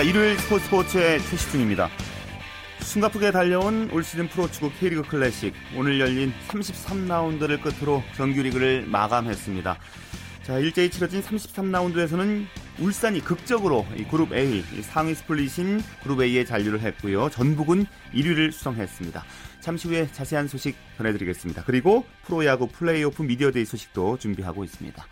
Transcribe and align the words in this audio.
안녕하십니까 0.00 0.02
일요일 0.02 0.38
스포츠 0.38 0.64
스포츠의 0.64 1.20
최시중입니다 1.20 1.88
숨가쁘게 2.80 3.30
달려온 3.30 3.90
올 3.92 4.02
시즌 4.02 4.28
프로축구 4.28 4.72
K리그 4.78 5.02
클래식 5.02 5.54
오늘 5.76 6.00
열린 6.00 6.32
33라운드를 6.48 7.60
끝으로 7.60 8.02
정규리그를 8.16 8.86
마감했습니다 8.86 9.78
자, 10.42 10.58
일제히 10.58 10.90
치러진 10.90 11.22
33라운드에서는 11.22 12.46
울산이 12.80 13.20
극적으로 13.20 13.86
그룹 14.10 14.32
A 14.32 14.62
상위 14.82 15.14
스플릿인 15.14 15.82
그룹 16.02 16.22
A에 16.22 16.44
잔류를 16.44 16.80
했고요. 16.80 17.28
전북은 17.28 17.84
1위를 18.14 18.50
수성했습니다. 18.50 19.22
잠시 19.60 19.86
후에 19.88 20.08
자세한 20.10 20.48
소식 20.48 20.76
전해드리겠습니다. 20.96 21.64
그리고 21.66 22.04
프로야구 22.24 22.68
플레이오프 22.68 23.22
미디어데이 23.22 23.66
소식도 23.66 24.18
준비하고 24.18 24.64
있습니다. 24.64 25.06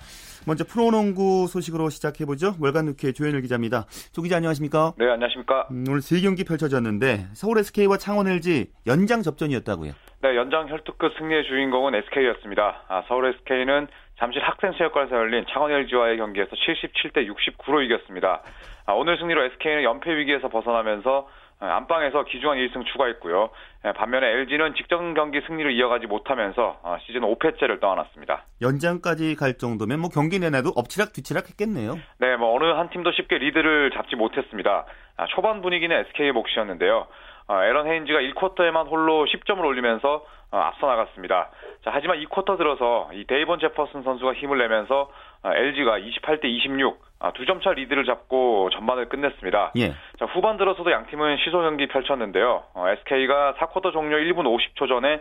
먼저 0.49 0.65
프로농구 0.65 1.47
소식으로 1.47 1.91
시작해보죠. 1.91 2.55
월간 2.59 2.87
누케 2.87 3.13
조현일 3.13 3.43
기자입니다. 3.43 3.85
조 4.13 4.23
기자 4.23 4.37
안녕하십니까? 4.39 4.95
네, 4.97 5.05
안녕하십니까? 5.05 5.69
음, 5.71 5.85
오늘 5.87 6.01
세 6.01 6.19
경기 6.23 6.43
펼쳐졌는데 6.43 7.29
서울 7.35 7.59
SK와 7.59 7.99
창원 7.99 8.27
LG 8.29 8.73
연장 8.87 9.21
접전이었다고요? 9.21 9.93
네, 10.23 10.37
연장 10.37 10.67
혈투끝 10.71 11.19
승리의 11.19 11.45
주인공은 11.45 11.95
SK였습니다. 11.95 12.83
아, 12.89 13.03
서울 13.09 13.27
SK는 13.27 13.89
잠실 14.19 14.41
학생체육관에서 14.43 15.17
열린 15.17 15.45
창원 15.53 15.71
LG와의 15.71 16.17
경기에서 16.17 16.51
77대 16.53 17.29
69로 17.29 17.85
이겼습니다. 17.85 18.43
아, 18.87 18.95
오늘 18.95 19.19
승리로 19.19 19.45
SK는 19.45 19.85
연패 19.85 20.17
위기에서 20.17 20.49
벗어나면서 20.49 21.29
아, 21.29 21.48
안방에서 21.61 22.25
기중한 22.25 22.59
1승 22.59 22.85
추가했고요. 22.87 23.51
예, 23.87 23.93
반면에 23.93 24.27
LG는 24.27 24.75
직전 24.75 25.15
경기 25.15 25.41
승리를 25.47 25.73
이어가지 25.73 26.07
못하면서 26.07 26.79
아, 26.85 26.99
시즌 27.07 27.23
5패째를 27.23 27.81
떠안았습니다. 27.81 28.45
연장까지 28.63 29.35
갈 29.37 29.59
정도면 29.59 30.01
뭐 30.01 30.11
경기 30.11 30.39
내내도 30.39 30.71
엎치락 30.77 31.13
뒤치락 31.13 31.49
했겠네요. 31.51 31.99
네, 32.19 32.37
뭐 32.37 32.55
어느 32.55 32.65
한 32.65 32.91
팀도 32.91 33.13
쉽게 33.13 33.39
리드를 33.39 33.91
잡지 33.93 34.15
못했습니다. 34.17 34.87
아, 35.17 35.27
초반 35.27 35.61
분위기는 35.63 35.95
SK의 35.97 36.33
몫이었는데요. 36.33 37.07
에런 37.51 37.87
헤인즈가 37.87 38.19
1쿼터에만 38.21 38.91
홀로 38.91 39.25
10점을 39.25 39.59
올리면서 39.65 40.23
앞서 40.51 40.87
나갔습니다. 40.87 41.51
자, 41.83 41.91
하지만 41.95 42.19
2쿼터 42.21 42.59
들어서 42.59 43.09
이 43.15 43.25
데이본 43.27 43.59
제퍼슨 43.59 44.03
선수가 44.03 44.35
힘을 44.35 44.59
내면서 44.59 45.11
LG가 45.45 45.99
28대 45.99 46.45
26, 46.45 47.01
두 47.35 47.45
점 47.47 47.61
차 47.61 47.73
리드를 47.73 48.05
잡고 48.05 48.71
전반을 48.71 49.09
끝냈습니다. 49.09 49.73
예. 49.77 49.89
자, 50.19 50.25
후반 50.33 50.57
들어서도 50.57 50.91
양 50.93 51.07
팀은 51.09 51.37
시소 51.39 51.59
경기 51.61 51.89
펼쳤는데요. 51.89 52.65
어, 52.75 52.89
SK가 52.89 53.55
4쿼터 53.59 53.93
종료 53.93 54.17
1분 54.17 54.45
50초 54.45 54.89
전에 54.89 55.21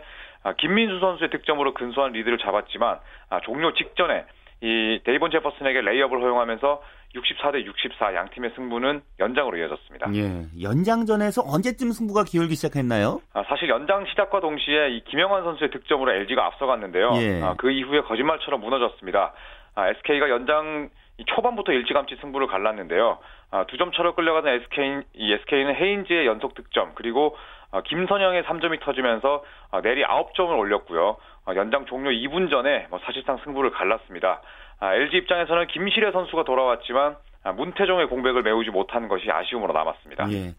김민수 0.58 1.00
선수의 1.00 1.30
득점으로 1.30 1.74
근소한 1.74 2.12
리드를 2.12 2.38
잡았지만 2.38 2.98
종료 3.44 3.72
직전에 3.74 4.24
이 4.60 5.00
데이본 5.04 5.30
제퍼슨에게 5.32 5.80
레이업을 5.82 6.20
허용하면서 6.20 6.82
64대 7.14 7.64
64 7.64 8.14
양팀의 8.14 8.50
승부는 8.54 9.00
연장으로 9.18 9.56
이어졌습니다. 9.56 10.10
예, 10.14 10.42
연장전에서 10.62 11.42
언제쯤 11.46 11.90
승부가 11.90 12.24
기울기 12.24 12.54
시작했나요? 12.54 13.20
아, 13.32 13.42
사실 13.48 13.68
연장 13.68 14.04
시작과 14.06 14.40
동시에 14.40 14.90
이 14.90 15.04
김영환 15.04 15.42
선수의 15.44 15.70
득점으로 15.70 16.12
LG가 16.12 16.44
앞서갔는데요. 16.46 17.10
예. 17.16 17.42
아, 17.42 17.54
그 17.56 17.70
이후에 17.70 18.00
거짓말처럼 18.02 18.60
무너졌습니다. 18.60 19.32
아, 19.74 19.88
SK가 19.88 20.28
연장 20.28 20.90
초반부터 21.26 21.72
일찌감치 21.72 22.16
승부를 22.20 22.46
갈랐는데요. 22.46 23.18
아, 23.50 23.64
두점 23.64 23.92
차로 23.92 24.14
끌려가는 24.14 24.60
SK, 24.62 25.02
이 25.14 25.32
SK는 25.32 25.74
헤인즈의 25.74 26.26
연속 26.26 26.54
득점 26.54 26.92
그리고 26.94 27.36
아, 27.70 27.82
김선형의 27.82 28.44
3점이 28.44 28.80
터지면서 28.80 29.44
아, 29.70 29.80
내리 29.80 30.02
9점을 30.04 30.56
올렸고요. 30.56 31.16
아, 31.46 31.54
연장 31.54 31.86
종료 31.86 32.10
2분 32.10 32.50
전에 32.50 32.86
뭐 32.90 32.98
사실상 33.04 33.38
승부를 33.44 33.70
갈랐습니다. 33.70 34.42
LG 34.80 35.16
입장에서는 35.16 35.66
김시래 35.68 36.12
선수가 36.12 36.44
돌아왔지만 36.44 37.16
문태종의 37.56 38.08
공백을 38.08 38.42
메우지 38.42 38.70
못한 38.70 39.08
것이 39.08 39.30
아쉬움으로 39.30 39.72
남았습니다. 39.72 40.30
예. 40.30 40.54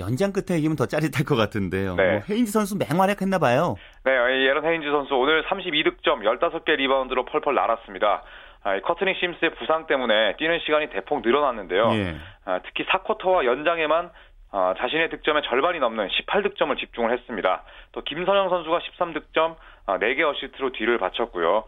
연장 0.00 0.32
끝에 0.32 0.58
이기면 0.58 0.76
더 0.76 0.86
짜릿할 0.86 1.24
것 1.24 1.36
같은데요. 1.36 1.94
네. 1.94 2.10
뭐 2.10 2.20
헤인즈 2.28 2.50
선수 2.50 2.76
맹활약했나 2.76 3.38
봐요. 3.38 3.76
네, 4.04 4.10
애런 4.10 4.64
헤인즈 4.64 4.90
선수 4.90 5.14
오늘 5.14 5.44
32득점, 5.44 6.24
15개 6.24 6.76
리바운드로 6.76 7.24
펄펄 7.26 7.54
날았습니다. 7.54 8.22
코트니 8.84 9.14
심스의 9.14 9.54
부상 9.56 9.86
때문에 9.86 10.36
뛰는 10.36 10.58
시간이 10.60 10.88
대폭 10.90 11.20
늘어났는데요. 11.22 11.90
예. 11.94 12.16
특히 12.64 12.84
4쿼터와 12.86 13.44
연장에만 13.44 14.10
어, 14.52 14.72
자신의 14.78 15.10
득점의 15.10 15.42
절반이 15.48 15.80
넘는 15.80 16.08
18득점을 16.08 16.78
집중을 16.78 17.12
했습니다. 17.12 17.64
또 17.92 18.02
김선형 18.02 18.48
선수가 18.50 18.78
13득점, 18.78 19.56
4개 19.86 20.22
어시스트로 20.22 20.70
뒤를 20.72 20.96
받쳤고요. 20.98 21.64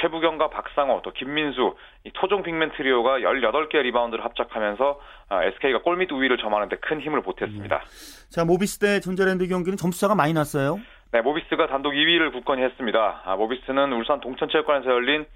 최부경과 0.00 0.48
박상오, 0.48 1.02
또 1.02 1.10
김민수, 1.12 1.74
이 2.04 2.10
토종 2.14 2.42
빅맨 2.42 2.72
트리오가 2.76 3.18
18개 3.18 3.80
리바운드를 3.82 4.24
합작하면서 4.24 5.00
SK가 5.30 5.82
골밑 5.82 6.10
우위를 6.12 6.38
점하는 6.38 6.68
데 6.70 6.76
큰 6.80 7.00
힘을 7.00 7.20
보탰습니다. 7.22 7.76
음. 7.76 8.30
자, 8.30 8.44
모비스 8.44 8.78
대 8.78 9.00
전자랜드 9.00 9.46
경기는 9.46 9.76
점수차가 9.76 10.14
많이 10.14 10.32
났어요. 10.32 10.78
네, 11.12 11.20
모비스가 11.20 11.66
단독 11.66 11.92
2위를 11.92 12.32
굳건히 12.32 12.62
했습니다. 12.62 13.22
아, 13.24 13.36
모비스는 13.36 13.92
울산 13.92 14.20
동천체육관에서 14.20 14.90
열린 14.90 15.26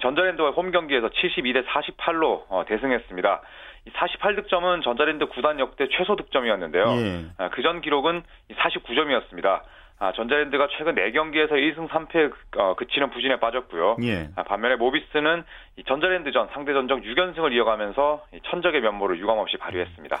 전자랜드와의 0.00 0.54
홈 0.54 0.70
경기에서 0.70 1.08
72대 1.08 1.64
48로 1.66 2.44
어, 2.48 2.64
대승했습니다. 2.66 3.42
48득점은 3.90 4.82
전자랜드 4.82 5.26
구단 5.26 5.58
역대 5.58 5.88
최소 5.96 6.16
득점이었는데요. 6.16 6.84
예. 6.98 7.24
아, 7.36 7.50
그전 7.50 7.80
기록은 7.80 8.22
49점이었습니다. 8.50 9.62
아, 9.98 10.12
전자랜드가 10.12 10.68
최근 10.76 10.94
4경기에서 10.94 11.52
1승 11.52 11.88
3패 11.88 12.32
어, 12.56 12.74
그치는 12.74 13.10
부진에 13.10 13.38
빠졌고요. 13.38 13.96
예. 14.02 14.30
아, 14.36 14.42
반면에 14.44 14.76
모비스는 14.76 15.44
상대전적 15.86 16.50
상대 16.52 16.72
전적 16.72 17.02
6연승을 17.02 17.52
이어가면서 17.52 18.24
천적의 18.50 18.80
면모를 18.80 19.18
유감없이 19.18 19.58
발휘했습니다. 19.58 20.16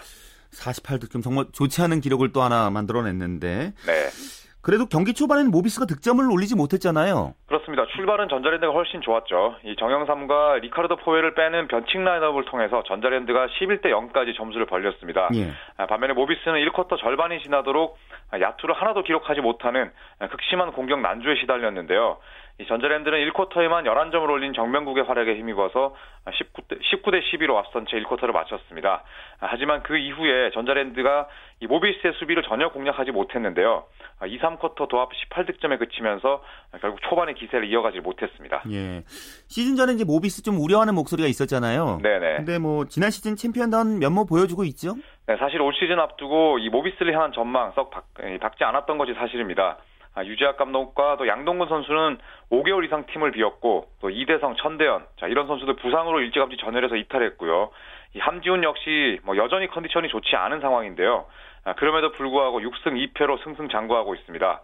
48득점 0.52 1.22
정말 1.22 1.46
좋지 1.52 1.80
않은 1.82 2.00
기록을 2.00 2.32
또 2.32 2.42
하나 2.42 2.68
만들어냈는데 2.70 3.72
네. 3.86 4.41
그래도 4.62 4.86
경기 4.86 5.12
초반에는 5.12 5.50
모비스가 5.50 5.86
득점을 5.86 6.24
올리지 6.30 6.54
못했잖아요. 6.54 7.34
그렇습니다. 7.46 7.84
출발은 7.86 8.28
전자랜드가 8.28 8.72
훨씬 8.72 9.00
좋았죠. 9.00 9.56
이 9.64 9.74
정영삼과 9.76 10.58
리카르도 10.62 10.96
포웨를 10.96 11.34
빼는 11.34 11.66
변칙 11.66 12.00
라인업을 12.00 12.44
통해서 12.44 12.84
전자랜드가 12.84 13.48
11대 13.48 13.86
0까지 13.86 14.36
점수를 14.36 14.66
벌렸습니다. 14.66 15.28
예. 15.34 15.50
아, 15.76 15.86
반면에 15.86 16.12
모비스는 16.14 16.64
1쿼터 16.66 16.96
절반이 16.98 17.42
지나도록 17.42 17.98
야투를 18.40 18.74
하나도 18.76 19.02
기록하지 19.02 19.40
못하는 19.40 19.90
극심한 20.30 20.70
공격 20.72 21.00
난조에 21.00 21.34
시달렸는데요. 21.40 22.18
이 22.60 22.66
전자랜드는 22.66 23.18
1쿼터에만 23.30 23.84
11점을 23.84 24.28
올린 24.28 24.52
정명국의 24.52 25.04
활약에 25.04 25.34
힘입어서 25.36 25.94
19대, 26.26 26.78
19대 26.80 27.20
12로 27.22 27.56
앞선 27.56 27.86
채 27.86 27.98
1쿼터를 28.00 28.32
마쳤습니다. 28.32 29.02
하지만 29.38 29.82
그 29.82 29.96
이후에 29.96 30.50
전자랜드가 30.52 31.28
이 31.60 31.66
모비스의 31.66 32.12
수비를 32.18 32.42
전혀 32.42 32.68
공략하지 32.68 33.10
못했는데요. 33.10 33.84
2, 34.26 34.38
3쿼터 34.38 34.88
도합 34.88 35.10
18득점에 35.10 35.78
그치면서 35.78 36.42
결국 36.80 37.00
초반의 37.02 37.34
기세를 37.34 37.68
이어가지 37.68 38.00
못했습니다. 38.00 38.62
예. 38.70 39.02
시즌 39.48 39.74
전에 39.74 39.94
이제 39.94 40.04
모비스 40.04 40.42
좀 40.42 40.58
우려하는 40.60 40.94
목소리가 40.94 41.28
있었잖아요. 41.28 42.00
네네. 42.02 42.36
근데 42.36 42.58
뭐 42.58 42.84
지난 42.84 43.10
시즌 43.10 43.34
챔피언다운 43.34 43.98
면모 43.98 44.26
보여주고 44.26 44.64
있죠? 44.64 44.94
네, 45.26 45.36
사실 45.38 45.60
올 45.60 45.72
시즌 45.74 45.98
앞두고 45.98 46.58
이 46.58 46.68
모비스를 46.68 47.14
향한 47.14 47.32
전망 47.32 47.72
썩 47.72 47.90
밝, 47.90 48.04
밝지 48.40 48.62
않았던 48.62 48.98
것이 48.98 49.14
사실입니다. 49.14 49.78
아, 50.14 50.24
유재학 50.24 50.56
감독과 50.56 51.16
또 51.16 51.26
양동근 51.26 51.68
선수는 51.68 52.18
5개월 52.50 52.84
이상 52.84 53.06
팀을 53.06 53.32
비웠고 53.32 53.86
또 54.00 54.10
이대성, 54.10 54.56
천대현 54.56 55.06
자 55.18 55.26
이런 55.26 55.46
선수들 55.46 55.76
부상으로 55.76 56.20
일찌감치 56.20 56.58
전열에서 56.58 56.96
이탈했고요. 56.96 57.70
이 58.14 58.18
함지훈 58.18 58.62
역시 58.62 59.20
뭐 59.24 59.36
여전히 59.36 59.68
컨디션이 59.68 60.08
좋지 60.08 60.36
않은 60.36 60.60
상황인데요. 60.60 61.26
아, 61.64 61.74
그럼에도 61.74 62.12
불구하고 62.12 62.60
6승 62.60 63.14
2패로 63.14 63.42
승승장구하고 63.42 64.14
있습니다. 64.14 64.60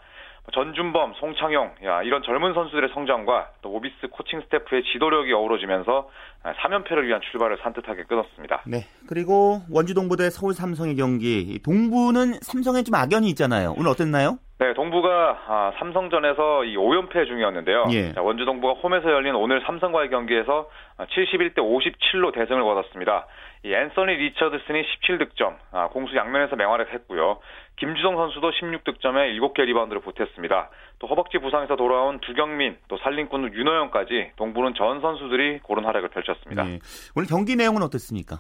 전준범, 0.53 1.15
송창용 1.21 1.75
야, 1.85 2.03
이런 2.03 2.23
젊은 2.23 2.55
선수들의 2.55 2.91
성장과 2.95 3.51
또 3.61 3.71
오비스 3.71 4.09
코칭 4.11 4.41
스태프의 4.43 4.83
지도력이 4.93 5.31
어우러지면서 5.33 6.09
3연패를 6.43 7.07
위한 7.07 7.21
출발을 7.31 7.59
산뜻하게 7.63 8.05
끊었습니다. 8.05 8.63
네. 8.67 8.87
그리고 9.07 9.61
원주 9.71 9.93
동부 9.93 10.17
대 10.17 10.31
서울 10.31 10.55
삼성의 10.55 10.97
경기. 10.97 11.61
동부는 11.63 12.35
삼성에 12.41 12.83
좀 12.83 12.95
악연이 12.95 13.29
있잖아요. 13.31 13.75
오늘 13.77 13.91
어땠나요? 13.91 14.39
네, 14.61 14.75
동부가 14.75 15.39
아, 15.47 15.73
삼성전에서 15.79 16.65
이 16.65 16.77
5연패 16.77 17.29
중이었는데요. 17.29 17.85
예. 17.93 18.13
자, 18.13 18.23
원주 18.23 18.45
동부가 18.45 18.81
홈에서 18.81 19.09
열린 19.13 19.37
오늘 19.37 19.63
삼성과의 19.65 20.11
경기에서 20.11 20.69
71대 20.99 21.59
57로 21.59 22.35
대승을 22.35 22.65
거뒀습니다. 22.65 23.27
이 23.65 23.73
앤서니 23.73 24.13
리처드슨이 24.15 24.83
17득점, 24.83 25.55
아, 25.71 25.89
공수 25.89 26.17
양면에서 26.17 26.57
맹활약했고요. 26.57 27.39
김주성 27.77 28.17
선수도 28.17 28.51
16득점에 28.51 29.39
7개 29.39 29.65
리바운드를 29.65 30.03
보탰습니다. 30.03 30.71
또 30.99 31.07
허벅지 31.07 31.39
부상에서 31.39 31.77
돌아온 31.77 32.19
두경민, 32.19 32.77
또 32.89 32.99
살림꾼 32.99 33.55
윤호영까지 33.55 34.33
동부는 34.35 34.75
전 34.75 35.01
선수들이 35.01 35.61
고른 35.61 35.85
활약을 35.85 36.09
펼쳤습니다. 36.09 36.65
네. 36.65 36.81
오늘 37.15 37.29
경기 37.29 37.55
내용은 37.55 37.83
어땠습니까? 37.83 38.39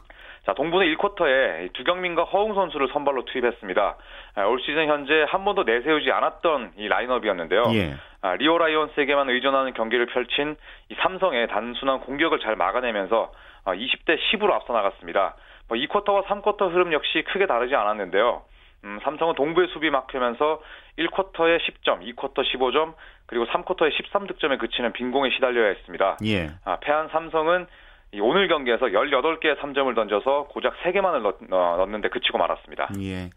자, 0.48 0.54
동부는 0.54 0.86
1쿼터에 0.94 1.74
두경민과 1.74 2.24
허웅 2.24 2.54
선수를 2.54 2.88
선발로 2.90 3.26
투입했습니다. 3.26 3.96
아, 4.36 4.44
올 4.46 4.58
시즌 4.60 4.88
현재 4.88 5.26
한 5.28 5.44
번도 5.44 5.64
내세우지 5.64 6.10
않았던 6.10 6.72
이 6.78 6.88
라인업이었는데요. 6.88 7.64
예. 7.74 7.96
아, 8.22 8.34
리오 8.34 8.56
라이온스에게만 8.56 9.28
의존하는 9.28 9.74
경기를 9.74 10.06
펼친 10.06 10.56
이 10.88 10.94
삼성의 11.02 11.48
단순한 11.48 12.00
공격을 12.00 12.40
잘 12.40 12.56
막아내면서 12.56 13.30
20대 13.66 14.14
아, 14.14 14.16
10으로 14.32 14.52
앞서 14.52 14.72
나갔습니다. 14.72 15.36
뭐 15.68 15.76
2쿼터와 15.76 16.24
3쿼터 16.24 16.72
흐름 16.72 16.94
역시 16.94 17.22
크게 17.28 17.44
다르지 17.44 17.74
않았는데요. 17.74 18.40
음, 18.84 19.00
삼성은 19.02 19.34
동부의 19.34 19.68
수비 19.74 19.90
막히면서 19.90 20.62
1쿼터에 20.98 21.58
10점, 21.60 22.00
2쿼터 22.14 22.42
15점, 22.42 22.94
그리고 23.26 23.44
3쿼터에 23.48 23.92
13득점에 23.92 24.58
그치는 24.58 24.94
빈공에 24.94 25.28
시달려야 25.28 25.66
했습니다. 25.66 26.16
예. 26.24 26.48
아, 26.64 26.78
패한 26.80 27.08
삼성은 27.08 27.66
오늘 28.14 28.48
경기에서 28.48 28.86
18개의 28.86 29.58
3점을 29.58 29.94
던져서 29.94 30.48
고작 30.50 30.74
3개만을 30.82 31.22
넣, 31.22 31.34
어, 31.50 31.86
는데 31.86 32.08
그치고 32.08 32.38
말았습니다. 32.38 32.88
예. 33.00 33.30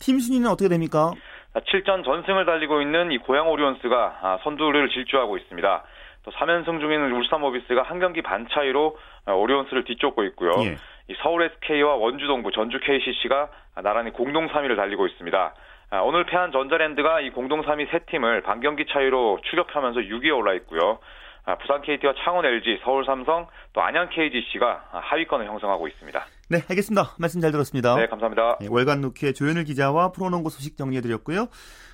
팀 0.00 0.18
순위는 0.18 0.48
어떻게 0.48 0.68
됩니까? 0.68 1.12
7전 1.54 2.04
전승을 2.04 2.44
달리고 2.44 2.80
있는 2.82 3.12
이 3.12 3.18
고양 3.18 3.48
오리온스가 3.48 4.18
아, 4.22 4.38
선두를 4.42 4.88
질주하고 4.90 5.36
있습니다. 5.36 5.84
또 6.24 6.30
3연승 6.32 6.80
중인 6.80 7.12
울산 7.12 7.40
모비스가 7.40 7.82
한 7.82 7.98
경기 7.98 8.20
반 8.22 8.46
차이로 8.50 8.98
어, 9.26 9.32
오리온스를 9.32 9.84
뒤쫓고 9.84 10.24
있고요. 10.24 10.52
예. 10.64 10.76
이 11.08 11.14
서울 11.22 11.42
SK와 11.42 11.94
원주 11.96 12.26
동부, 12.26 12.52
전주 12.52 12.78
KCC가 12.80 13.48
나란히 13.82 14.10
공동 14.10 14.48
3위를 14.48 14.76
달리고 14.76 15.06
있습니다. 15.06 15.54
아, 15.92 16.00
오늘 16.00 16.24
패한 16.24 16.52
전자랜드가 16.52 17.20
이 17.20 17.30
공동 17.30 17.62
3위 17.62 17.90
세 17.90 18.00
팀을 18.06 18.42
반경기 18.42 18.86
차이로 18.90 19.40
추격하면서 19.50 20.00
6위에 20.00 20.36
올라 20.36 20.54
있고요. 20.54 20.98
아, 21.44 21.56
부산 21.56 21.82
KT와 21.82 22.14
창원 22.22 22.44
LG, 22.44 22.80
서울 22.84 23.04
삼성, 23.04 23.46
또 23.72 23.82
안양 23.82 24.10
KGC가 24.10 24.84
하위권을 24.92 25.46
형성하고 25.46 25.88
있습니다. 25.88 26.20
네, 26.50 26.58
알겠습니다. 26.68 27.14
말씀 27.18 27.40
잘 27.40 27.50
들었습니다. 27.52 27.96
네, 27.96 28.06
감사합니다. 28.06 28.58
네, 28.60 28.66
월간 28.68 29.00
루키의 29.00 29.34
조현일 29.34 29.64
기자와 29.64 30.12
프로농구 30.12 30.50
소식 30.50 30.76
정리해드렸고요. 30.76 31.46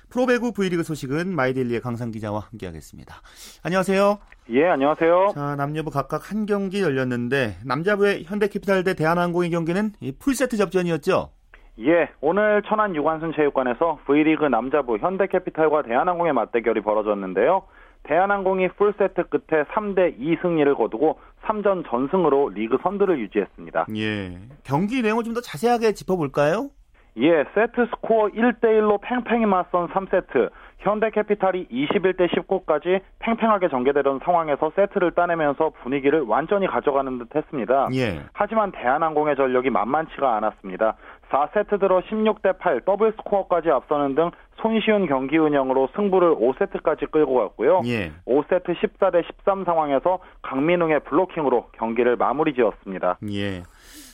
프로배구 0.09 0.53
V리그 0.53 0.83
소식은 0.83 1.35
마이데일리의 1.35 1.81
강산 1.81 2.11
기자와 2.11 2.39
함께하겠습니다. 2.51 3.15
안녕하세요. 3.63 4.19
예, 4.51 4.65
안녕하세요. 4.67 5.31
자, 5.33 5.55
남녀부 5.55 5.91
각각 5.91 6.31
한 6.31 6.45
경기 6.45 6.81
열렸는데 6.81 7.57
남자부의 7.65 8.23
현대캐피탈 8.23 8.83
대 8.83 8.93
대한항공의 8.93 9.49
경기는 9.49 9.91
풀세트 10.19 10.55
접전이었죠. 10.55 11.31
예, 11.79 12.09
오늘 12.21 12.63
천안 12.63 12.95
유관순 12.95 13.33
체육관에서 13.35 13.99
V리그 14.05 14.45
남자부 14.45 14.97
현대캐피탈과 14.97 15.83
대한항공의 15.83 16.33
맞대결이 16.33 16.81
벌어졌는데요. 16.81 17.63
대한항공이 18.03 18.69
풀세트 18.77 19.29
끝에 19.29 19.63
3대 19.63 20.15
2 20.17 20.37
승리를 20.41 20.73
거두고 20.75 21.19
3전 21.45 21.83
전승으로 21.89 22.49
리그 22.49 22.77
선두를 22.83 23.19
유지했습니다. 23.19 23.87
예. 23.95 24.37
경기 24.63 25.01
내용을 25.01 25.23
좀 25.23 25.33
더 25.33 25.41
자세하게 25.41 25.93
짚어볼까요? 25.93 26.69
예, 27.19 27.45
세트 27.55 27.87
스코어 27.95 28.27
1대1로 28.29 28.99
팽팽히 29.01 29.45
맞선 29.45 29.87
3세트. 29.89 30.49
현대캐피탈이 30.79 31.67
21대 31.69 32.29
19까지 32.29 33.01
팽팽하게 33.19 33.67
전개되던 33.69 34.19
상황에서 34.23 34.71
세트를 34.75 35.11
따내면서 35.13 35.71
분위기를 35.81 36.21
완전히 36.21 36.67
가져가는 36.67 37.17
듯 37.17 37.35
했습니다. 37.35 37.89
예. 37.95 38.21
하지만 38.33 38.71
대한항공의 38.71 39.35
전력이 39.35 39.71
만만치가 39.71 40.35
않았습니다. 40.37 40.95
4세트 41.31 41.79
들어 41.79 42.01
16대 42.01 42.57
8 42.57 42.81
더블 42.85 43.13
스코어까지 43.17 43.69
앞서는 43.69 44.15
등 44.15 44.31
손쉬운 44.61 45.07
경기 45.07 45.37
운영으로 45.37 45.89
승부를 45.95 46.35
5세트까지 46.35 47.11
끌고 47.11 47.35
갔고요. 47.35 47.81
예. 47.85 48.11
5세트 48.25 48.75
14대 48.75 49.23
13 49.37 49.65
상황에서 49.65 50.19
강민웅의 50.41 51.01
블로킹으로 51.01 51.67
경기를 51.73 52.15
마무리 52.15 52.53
지었습니다. 52.53 53.19
예. 53.31 53.63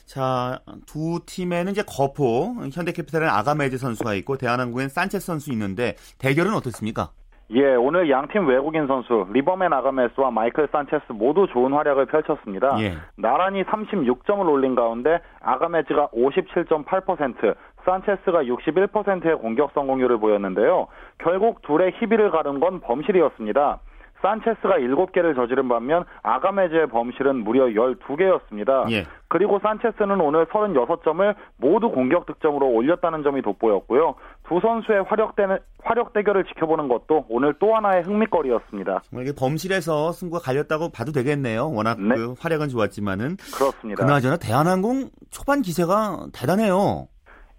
자, 0.06 0.60
두 0.86 1.22
팀에는 1.26 1.72
이제 1.72 1.84
거포, 1.88 2.56
현대캐피탈은 2.72 3.28
아가메즈 3.30 3.78
선수가 3.78 4.14
있고 4.16 4.38
대한항공엔 4.38 4.90
산체스 4.90 5.26
선수 5.26 5.52
있는데 5.52 5.96
대결은 6.20 6.54
어떻습니까? 6.54 7.12
예, 7.56 7.76
오늘 7.76 8.10
양팀 8.10 8.48
외국인 8.48 8.88
선수 8.88 9.28
리버맨 9.32 9.72
아가메즈와 9.74 10.32
마이클 10.32 10.68
산체스 10.72 11.12
모두 11.12 11.46
좋은 11.48 11.72
활약을 11.72 12.08
펼쳤습니다. 12.08 12.76
예. 12.80 12.94
나란히 13.16 13.64
36점을 13.64 14.48
올린 14.50 14.74
가운데 14.74 15.20
아가메즈가 15.40 16.08
57.8%, 16.08 17.56
산체스가 17.86 18.44
61%의 18.44 19.38
공격 19.38 19.72
성공률을 19.74 20.18
보였는데요. 20.18 20.88
결국 21.20 21.62
둘의 21.62 21.94
희비를 22.00 22.32
가른 22.32 22.60
건 22.60 22.80
범실이었습니다. 22.80 23.80
산체스가 24.24 24.78
7개를 24.78 25.36
저지른 25.36 25.68
반면 25.68 26.06
아가메즈의 26.24 26.88
범실은 26.88 27.44
무려 27.44 27.66
12개였습니다. 27.66 28.90
예. 28.92 29.06
그리고 29.28 29.60
산체스는 29.60 30.22
오늘 30.22 30.46
36점을 30.46 31.36
모두 31.58 31.92
공격 31.92 32.26
득점으로 32.26 32.68
올렸다는 32.70 33.24
점이 33.24 33.42
돋보였고요. 33.42 34.16
두 34.48 34.60
선수의 34.62 35.04
화력, 35.04 35.36
대, 35.36 35.44
화력 35.84 36.14
대결을 36.14 36.46
지켜보는 36.46 36.88
것도 36.88 37.26
오늘 37.30 37.54
또 37.60 37.76
하나의 37.76 38.04
흥미거리였습니다. 38.04 39.02
이게 39.20 39.34
범실에서 39.38 40.14
승부가 40.14 40.42
갈렸다고 40.42 40.90
봐도 40.90 41.12
되겠네요. 41.12 41.72
워낙 41.72 42.00
네. 42.00 42.16
그 42.16 42.36
활약은 42.40 42.70
좋았지만은. 42.70 43.38
그렇습니다. 43.54 44.06
그나저나 44.06 44.38
대한항공 44.38 45.10
초반 45.32 45.62
기세가 45.62 46.28
대단해요. 46.34 47.08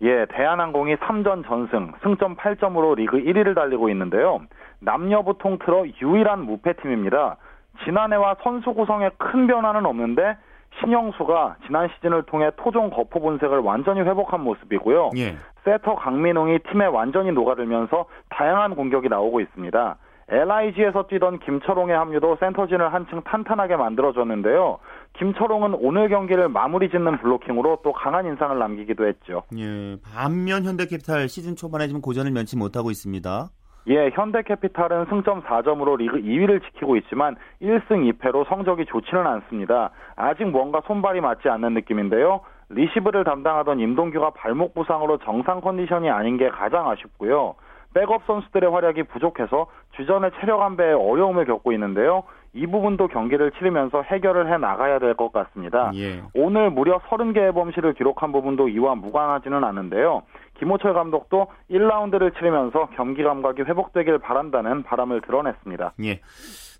예, 0.02 0.26
대한항공이 0.26 0.96
3전 0.96 1.46
전승, 1.46 1.92
승점 2.02 2.36
8점으로 2.36 2.96
리그 2.96 3.18
1위를 3.18 3.54
달리고 3.54 3.88
있는데요. 3.90 4.40
남녀부 4.80 5.38
통틀어 5.38 5.84
유일한 6.02 6.44
무패팀입니다. 6.44 7.36
지난해와 7.84 8.36
선수 8.42 8.74
구성에 8.74 9.10
큰 9.18 9.46
변화는 9.46 9.86
없는데 9.86 10.36
신영수가 10.80 11.56
지난 11.66 11.88
시즌을 11.94 12.24
통해 12.24 12.50
토종 12.56 12.90
거포 12.90 13.20
본색을 13.20 13.58
완전히 13.60 14.00
회복한 14.00 14.40
모습이고요. 14.42 15.10
예. 15.16 15.36
세터 15.64 15.94
강민웅이 15.96 16.58
팀에 16.70 16.86
완전히 16.86 17.32
녹아들면서 17.32 18.06
다양한 18.28 18.74
공격이 18.74 19.08
나오고 19.08 19.40
있습니다. 19.40 19.96
LIG에서 20.28 21.06
뛰던 21.06 21.38
김철홍의 21.40 21.96
합류도 21.96 22.36
센터진을 22.40 22.92
한층 22.92 23.22
탄탄하게 23.22 23.76
만들어줬는데요. 23.76 24.78
김철홍은 25.14 25.74
오늘 25.74 26.08
경기를 26.08 26.48
마무리 26.48 26.90
짓는 26.90 27.18
블로킹으로 27.18 27.78
또 27.84 27.92
강한 27.92 28.26
인상을 28.26 28.58
남기기도 28.58 29.06
했죠. 29.06 29.42
예, 29.56 29.96
반면 30.02 30.64
현대캐피탈 30.64 31.28
시즌 31.28 31.54
초반에 31.54 31.86
지금 31.86 32.00
고전을 32.00 32.32
면치 32.32 32.56
못하고 32.56 32.90
있습니다. 32.90 33.48
예, 33.88 34.10
현대캐피탈은 34.10 35.06
승점 35.10 35.42
4점으로 35.42 35.98
리그 35.98 36.16
2위를 36.16 36.64
지키고 36.64 36.96
있지만 36.96 37.36
1승 37.62 38.10
2패로 38.12 38.48
성적이 38.48 38.86
좋지는 38.86 39.26
않습니다. 39.26 39.90
아직 40.16 40.44
뭔가 40.44 40.80
손발이 40.86 41.20
맞지 41.20 41.48
않는 41.48 41.74
느낌인데요. 41.74 42.40
리시브를 42.70 43.24
담당하던 43.24 43.78
임동규가 43.78 44.30
발목 44.30 44.74
부상으로 44.74 45.18
정상 45.18 45.60
컨디션이 45.60 46.10
아닌 46.10 46.38
게 46.38 46.48
가장 46.48 46.88
아쉽고요. 46.88 47.54
백업 47.92 48.22
선수들의 48.26 48.70
활약이 48.70 49.04
부족해서 49.04 49.66
주전의 49.96 50.32
체력 50.40 50.62
안배에 50.62 50.92
어려움을 50.92 51.44
겪고 51.44 51.72
있는데요. 51.72 52.24
이 52.54 52.66
부분도 52.66 53.08
경기를 53.08 53.50
치르면서 53.52 54.02
해결을 54.02 54.52
해 54.52 54.56
나가야 54.58 54.98
될 55.00 55.14
것 55.14 55.32
같습니다. 55.32 55.90
예. 55.94 56.22
오늘 56.34 56.70
무려 56.70 56.98
30개의 57.00 57.52
범실을 57.54 57.94
기록한 57.94 58.32
부분도 58.32 58.68
이와 58.68 58.94
무관하지는 58.94 59.62
않은데요. 59.64 60.22
김호철 60.58 60.94
감독도 60.94 61.48
1라운드를 61.70 62.34
치르면서 62.36 62.88
경기 62.96 63.22
감각이 63.22 63.62
회복되길 63.62 64.18
바란다는 64.18 64.82
바람을 64.84 65.20
드러냈습니다. 65.22 65.94
예. 66.04 66.20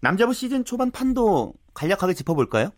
남자부 0.00 0.33
시즌 0.33 0.64
초반 0.64 0.90
판도 0.93 1.52
간략하게 1.75 2.12
짚어볼까요? 2.14 2.69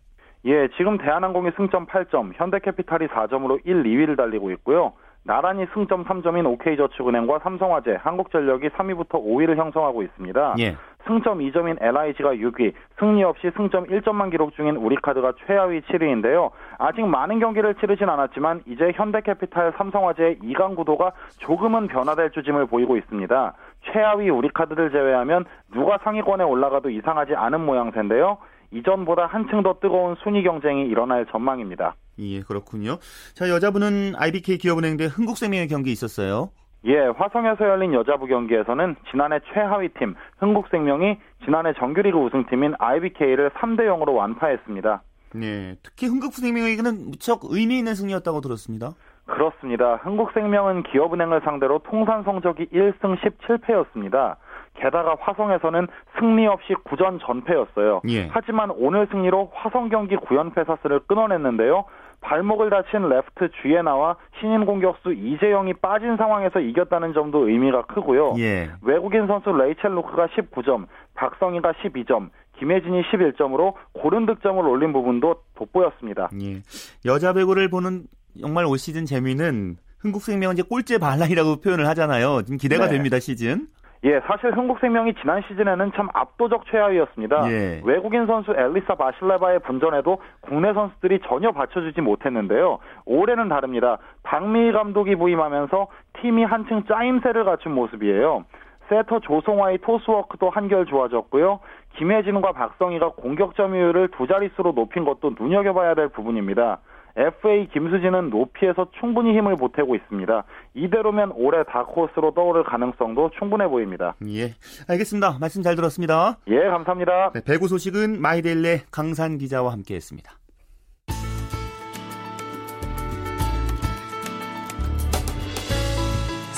예, 0.45 0.67
지금 0.77 0.97
대한항공이 0.97 1.51
승점 1.57 1.87
8점, 1.87 2.31
현대캐피탈이 2.35 3.07
4점으로 3.07 3.59
1, 3.65 3.83
2위를 3.83 4.15
달리고 4.17 4.51
있고요. 4.51 4.93
나란히 5.23 5.65
승점 5.73 6.05
3점인 6.05 6.45
OK저축은행과 6.45 7.39
삼성화재, 7.39 7.97
한국전력이 7.99 8.69
3위부터 8.69 9.13
5위를 9.13 9.57
형성하고 9.57 10.03
있습니다. 10.03 10.55
예. 10.59 10.77
승점 11.07 11.39
2점인 11.39 11.81
LIG가 11.81 12.35
6위, 12.35 12.73
승리 12.99 13.23
없이 13.23 13.49
승점 13.55 13.87
1점만 13.87 14.29
기록 14.29 14.53
중인 14.55 14.75
우리카드가 14.75 15.33
최하위 15.45 15.81
7위인데요. 15.81 16.51
아직 16.77 17.05
많은 17.05 17.39
경기를 17.39 17.75
치르진 17.75 18.09
않았지만 18.09 18.63
이제 18.67 18.91
현대캐피탈 18.93 19.73
삼성화재의 19.77 20.39
2강 20.39 20.75
구도가 20.75 21.13
조금은 21.39 21.87
변화될 21.87 22.31
조짐을 22.31 22.67
보이고 22.67 22.97
있습니다. 22.97 23.53
최하위 23.91 24.29
우리카드를 24.29 24.91
제외하면 24.91 25.45
누가 25.73 25.97
상위권에 26.03 26.43
올라가도 26.43 26.89
이상하지 26.89 27.35
않은 27.35 27.65
모양새인데요. 27.65 28.37
이전보다 28.71 29.27
한층 29.27 29.63
더 29.63 29.79
뜨거운 29.79 30.15
순위 30.23 30.43
경쟁이 30.43 30.87
일어날 30.87 31.25
전망입니다. 31.31 31.95
예, 32.19 32.41
그렇군요. 32.41 32.97
자, 33.33 33.49
여자분은 33.49 34.13
IBK 34.17 34.57
기업은행 34.57 34.97
대 34.97 35.05
흥국생명의 35.05 35.69
경기 35.69 35.91
있었어요. 35.91 36.49
예, 36.87 37.07
화성에서 37.17 37.67
열린 37.67 37.93
여자부 37.93 38.27
경기에서는 38.27 38.95
지난해 39.11 39.39
최하위 39.53 39.89
팀 39.89 40.15
흥국생명이 40.39 41.17
지난해 41.43 41.73
정규리그 41.73 42.17
우승팀인 42.17 42.75
IBK를 42.79 43.49
3대 43.51 43.81
0으로 43.81 44.15
완파했습니다. 44.15 45.01
네, 45.35 45.75
특히 45.83 46.07
흥국생명에게는 46.07 47.09
무척 47.11 47.41
의미 47.49 47.79
있는 47.79 47.93
승리였다고 47.93 48.39
들었습니다. 48.39 48.91
그렇습니다. 49.25 49.97
흥국생명은 49.97 50.83
기업은행을 50.83 51.41
상대로 51.43 51.79
통산 51.79 52.23
성적이 52.23 52.67
1승 52.67 53.17
17패였습니다. 53.17 54.37
게다가 54.75 55.17
화성에서는 55.19 55.87
승리 56.17 56.47
없이 56.47 56.73
9전 56.85 57.19
전패였어요. 57.21 58.01
예. 58.07 58.27
하지만 58.31 58.71
오늘 58.71 59.07
승리로 59.11 59.51
화성 59.53 59.89
경기 59.89 60.15
9연패 60.15 60.65
사슬을 60.65 61.01
끊어냈는데요. 61.07 61.83
발목을 62.21 62.69
다친 62.69 63.07
레프트 63.07 63.49
주예나와 63.61 64.17
신인 64.39 64.65
공격수 64.65 65.13
이재영이 65.13 65.75
빠진 65.75 66.17
상황에서 66.17 66.59
이겼다는 66.59 67.13
점도 67.13 67.47
의미가 67.47 67.83
크고요. 67.85 68.35
예. 68.39 68.69
외국인 68.81 69.27
선수 69.27 69.51
레이첼 69.51 69.91
루크가 69.95 70.27
19점, 70.27 70.87
박성희가 71.13 71.73
12점, 71.73 72.29
김혜진이 72.59 73.03
11점으로 73.03 73.73
고른 73.93 74.25
득점을 74.25 74.65
올린 74.67 74.93
부분도 74.93 75.41
돋보였습니다. 75.55 76.29
예. 76.41 76.61
여자 77.05 77.33
배구를 77.33 77.69
보는 77.69 78.03
정말 78.39 78.65
올 78.65 78.77
시즌 78.77 79.05
재미는 79.05 79.77
흥국생명은 79.99 80.55
이제 80.55 80.63
꼴찌 80.63 80.99
반란이라고 80.99 81.57
표현을 81.61 81.87
하잖아요. 81.87 82.41
지금 82.43 82.57
기대가 82.57 82.85
네. 82.85 82.93
됩니다 82.93 83.19
시즌. 83.19 83.67
예, 84.03 84.19
사실 84.21 84.51
흥국생명이 84.55 85.15
지난 85.15 85.41
시즌에는 85.47 85.91
참 85.95 86.07
압도적 86.13 86.65
최하위였습니다. 86.67 87.49
예. 87.51 87.81
외국인 87.83 88.27
선수 88.27 88.51
엘리사 88.51 88.95
바실레바의 88.95 89.59
분전에도 89.59 90.19
국내 90.41 90.73
선수들이 90.73 91.19
전혀 91.27 91.51
받쳐주지 91.51 92.01
못했는데요. 92.01 92.79
올해는 93.05 93.49
다릅니다. 93.49 93.97
박미희 94.23 94.71
감독이 94.71 95.15
부임하면서 95.15 95.87
팀이 96.21 96.43
한층 96.43 96.83
짜임새를 96.85 97.43
갖춘 97.45 97.73
모습이에요. 97.73 98.45
세터 98.89 99.19
조성화의 99.19 99.79
토스워크도 99.79 100.49
한결 100.49 100.85
좋아졌고요. 100.85 101.59
김혜진과 101.97 102.53
박성희가 102.53 103.09
공격 103.17 103.55
점유율을 103.55 104.09
두 104.09 104.27
자릿수로 104.27 104.73
높인 104.73 105.03
것도 105.03 105.33
눈여겨봐야 105.39 105.95
될 105.95 106.09
부분입니다. 106.09 106.79
FA 107.17 107.67
김수진은 107.73 108.29
높이에서 108.29 108.87
충분히 108.99 109.35
힘을 109.35 109.55
보태고 109.55 109.95
있습니다. 109.95 110.43
이대로면 110.75 111.31
올해 111.35 111.63
다크호스로 111.63 112.33
떠오를 112.35 112.63
가능성도 112.63 113.31
충분해 113.39 113.67
보입니다. 113.67 114.15
예, 114.27 114.53
알겠습니다. 114.87 115.37
말씀 115.39 115.63
잘 115.63 115.75
들었습니다. 115.75 116.37
예, 116.47 116.59
감사합니다. 116.69 117.31
네, 117.33 117.41
배구 117.43 117.67
소식은 117.67 118.21
마이데일레 118.21 118.83
강산 118.91 119.37
기자와 119.37 119.71
함께했습니다. 119.73 120.31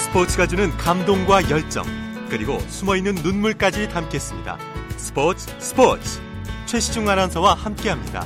스포츠가 0.10 0.48
주는 0.48 0.70
감동과 0.72 1.52
열정 1.52 1.84
그리고 2.30 2.60
숨어있는 2.60 3.16
눈물까지 3.24 3.90
담겠습니다. 3.90 4.58
스포츠 4.98 5.48
스포츠 5.60 6.20
최시중 6.66 7.08
아나운서와 7.08 7.54
함께합니다. 7.54 8.24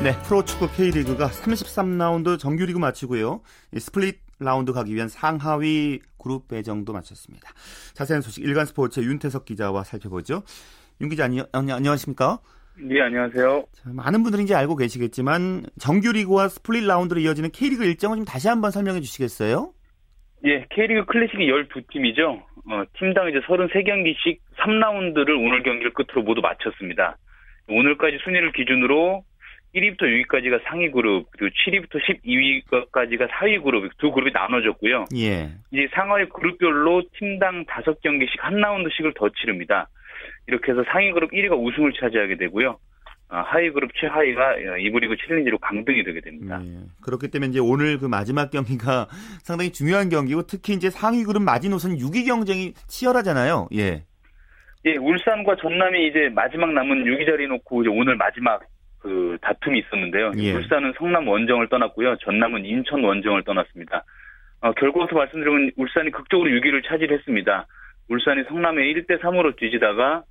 네, 0.00 0.12
프로축구 0.28 0.68
K리그가 0.76 1.26
33라운드 1.26 2.38
정규리그 2.38 2.78
마치고요. 2.78 3.40
스플릿 3.76 4.20
라운드 4.38 4.72
가기 4.72 4.94
위한 4.94 5.08
상하위 5.08 5.98
그룹 6.22 6.46
배정도 6.46 6.92
마쳤습니다. 6.92 7.50
자세한 7.94 8.22
소식 8.22 8.44
일간 8.44 8.64
스포츠의 8.64 9.06
윤태석 9.06 9.44
기자와 9.44 9.82
살펴보죠. 9.82 10.44
윤 11.00 11.08
기자 11.08 11.24
안녕, 11.24 11.46
안녕하십니까? 11.52 12.38
네, 12.80 13.00
안녕하세요. 13.00 13.64
자, 13.72 13.90
많은 13.92 14.22
분들이 14.22 14.44
이제 14.44 14.54
알고 14.54 14.76
계시겠지만 14.76 15.64
정규리그와 15.80 16.46
스플릿 16.46 16.86
라운드로 16.86 17.18
이어지는 17.18 17.50
K리그 17.50 17.84
일정을 17.84 18.18
좀 18.18 18.24
다시 18.24 18.46
한번 18.46 18.70
설명해 18.70 19.00
주시겠어요? 19.00 19.72
예, 20.44 20.64
K리그 20.70 21.06
클래식이 21.06 21.44
12팀이죠. 21.44 22.40
어, 22.70 22.84
팀당 23.00 23.30
이제 23.30 23.40
33경기씩 23.40 24.38
3라운드를 24.58 25.30
오늘 25.44 25.64
경기를 25.64 25.92
끝으로 25.92 26.22
모두 26.22 26.40
마쳤습니다. 26.40 27.18
오늘까지 27.68 28.18
순위를 28.22 28.52
기준으로 28.52 29.24
1위부터 29.74 30.02
6위까지가 30.02 30.62
상위 30.64 30.90
그룹, 30.90 31.26
그리고 31.30 31.54
7위부터 31.54 32.00
12위까지가 32.24 33.28
사위 33.30 33.58
그룹, 33.58 33.90
두 33.98 34.10
그룹이 34.10 34.32
나눠졌고요. 34.32 35.06
예. 35.16 35.50
이제 35.70 35.88
상하위 35.92 36.26
그룹별로 36.28 37.02
팀당 37.18 37.64
5경기씩 37.66 38.40
한 38.40 38.54
라운드씩을 38.54 39.14
더 39.14 39.28
치릅니다. 39.30 39.88
이렇게 40.46 40.72
해서 40.72 40.82
상위 40.90 41.12
그룹 41.12 41.30
1위가 41.30 41.52
우승을 41.52 41.92
차지하게 42.00 42.36
되고요. 42.36 42.78
아, 43.30 43.42
하위 43.42 43.70
그룹 43.70 43.90
최하위가 43.94 44.78
이부 44.80 45.00
리그 45.00 45.14
챌린지로 45.16 45.58
강등이 45.58 46.02
되게 46.02 46.20
됩니다. 46.22 46.58
네. 46.64 46.80
그렇기 47.02 47.28
때문에 47.28 47.50
이제 47.50 47.60
오늘 47.60 47.98
그 47.98 48.06
마지막 48.06 48.50
경기가 48.50 49.06
상당히 49.44 49.70
중요한 49.70 50.08
경기고 50.08 50.46
특히 50.46 50.72
이제 50.72 50.88
상위 50.88 51.24
그룹 51.24 51.42
마지노선 51.42 51.96
6위 51.98 52.26
경쟁이 52.26 52.72
치열하잖아요. 52.86 53.68
예. 53.74 54.04
예, 54.86 54.96
울산과 54.96 55.56
전남이 55.56 56.08
이제 56.08 56.30
마지막 56.34 56.72
남은 56.72 57.04
6위 57.04 57.26
자리 57.26 57.46
놓고 57.48 57.82
이제 57.82 57.90
오늘 57.90 58.16
마지막 58.16 58.62
그 59.00 59.38
다툼이 59.40 59.78
있었는데요. 59.80 60.32
예. 60.38 60.52
울산은 60.52 60.94
성남 60.98 61.28
원정을 61.28 61.68
떠났고요. 61.68 62.16
전남은 62.18 62.64
인천 62.64 63.02
원정을 63.02 63.44
떠났습니다. 63.44 64.04
어, 64.60 64.72
결과부터 64.72 65.14
말씀드리면 65.16 65.72
울산이 65.76 66.10
극적으로 66.10 66.50
6위를 66.50 66.86
차지했습니다. 66.86 67.66
울산이 68.08 68.44
성남에 68.48 68.82
1대 68.94 69.20
3으로 69.20 69.56
뒤지다가 69.56 70.24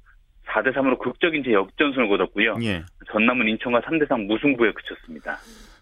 4대 0.47 0.73
3으로 0.73 0.97
극적인 0.99 1.43
제 1.43 1.53
역전승을 1.53 2.07
거뒀고요. 2.09 2.57
예. 2.63 2.83
전남은 3.11 3.47
인천과 3.47 3.81
3대 3.81 4.07
3 4.07 4.21
무승부에 4.27 4.71
그쳤습니다. 4.73 5.37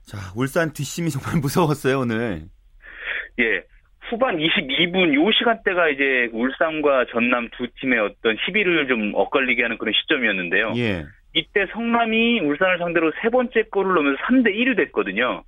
자, 0.06 0.18
울산 0.36 0.72
뒷심이 0.74 1.10
정말 1.10 1.40
무서웠어요, 1.42 2.00
오늘. 2.00 2.44
예. 3.40 3.64
후반 4.10 4.38
22분 4.38 5.16
요 5.16 5.32
시간대가 5.32 5.90
이제 5.90 6.30
울산과 6.32 7.06
전남 7.12 7.50
두 7.58 7.68
팀의 7.82 8.00
어떤 8.00 8.38
시비를 8.46 8.88
좀 8.88 9.12
엇갈리게 9.16 9.64
하는 9.64 9.78
그런 9.80 9.94
시점이었는데요. 9.94 10.74
예. 10.78 11.06
이때 11.36 11.66
성남이 11.74 12.40
울산을 12.40 12.80
상대로 12.80 13.12
세 13.22 13.30
번째 13.30 13.64
골을 13.64 13.94
넣으면서 13.94 14.24
3대 14.24 14.56
1이 14.56 14.78
됐거든요. 14.78 15.44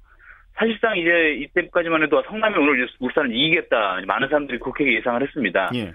사실상 0.56 0.98
이제 0.98 1.38
이때까지만 1.39 2.03
해도 2.03 2.22
성남이 2.27 2.58
오늘 2.58 2.88
울산을 3.00 3.34
이기겠다. 3.34 4.01
많은 4.06 4.27
사람들이 4.27 4.60
그렇게 4.60 4.94
예상을 4.96 5.22
했습니다. 5.24 5.72
예. 5.75 5.94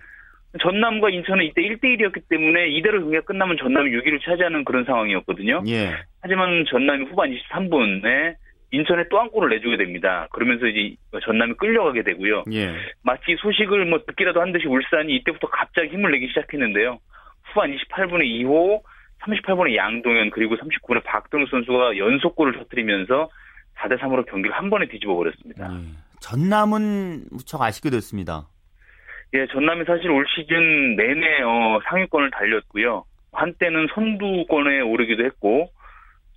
전남과 0.61 1.11
인천은 1.11 1.45
이때 1.45 1.63
1대1이었기 1.63 2.23
때문에 2.29 2.69
이대로 2.69 3.01
경기가 3.01 3.23
끝나면 3.23 3.57
전남이 3.59 3.91
6위를 3.91 4.23
차지하는 4.25 4.65
그런 4.65 4.85
상황이었거든요. 4.85 5.63
예. 5.67 5.93
하지만 6.23 6.65
전남이 6.69 7.05
후반 7.07 7.31
23분에 7.31 8.35
인천에 8.71 9.05
또 9.11 9.19
한 9.19 9.29
골을 9.29 9.51
내주게 9.51 9.77
됩니다. 9.77 10.29
그러면서 10.33 10.67
이제 10.67 10.97
전남이 11.23 11.55
끌려가게 11.55 12.03
되고요. 12.03 12.45
예. 12.53 12.73
마치 13.03 13.37
소식을 13.37 13.85
뭐 13.87 14.01
듣기라도 14.07 14.41
한 14.41 14.53
듯이 14.53 14.67
울산이 14.67 15.15
이때부터 15.17 15.49
갑자기 15.49 15.89
힘을 15.89 16.13
내기 16.13 16.29
시작했는데요. 16.29 16.99
후반 17.45 17.77
28분에 17.77 18.23
2호, 18.23 18.81
38분에 19.23 19.77
양동현 19.77 20.31
그리고 20.31 20.57
39분에 20.57 21.03
박동욱 21.05 21.49
선수가 21.49 21.97
연속골을 21.97 22.59
터뜨리면서 22.59 23.29
4대 23.77 23.99
3으로 23.99 24.27
경기를 24.27 24.57
한 24.57 24.71
번에 24.71 24.87
뒤집어 24.87 25.15
버렸습니다. 25.15 25.71
예. 25.73 25.79
전남은 26.21 27.25
무척 27.31 27.63
아쉽게 27.63 27.91
됐습니다. 27.91 28.47
예, 29.35 29.47
전남이 29.47 29.85
사실 29.87 30.11
올 30.11 30.27
시즌 30.35 30.97
내내 30.97 31.43
어, 31.43 31.81
상위권을 31.89 32.31
달렸고요. 32.31 33.05
한때는 33.33 33.89
선두권에 33.95 34.81
오르기도 34.81 35.25
했고 35.25 35.71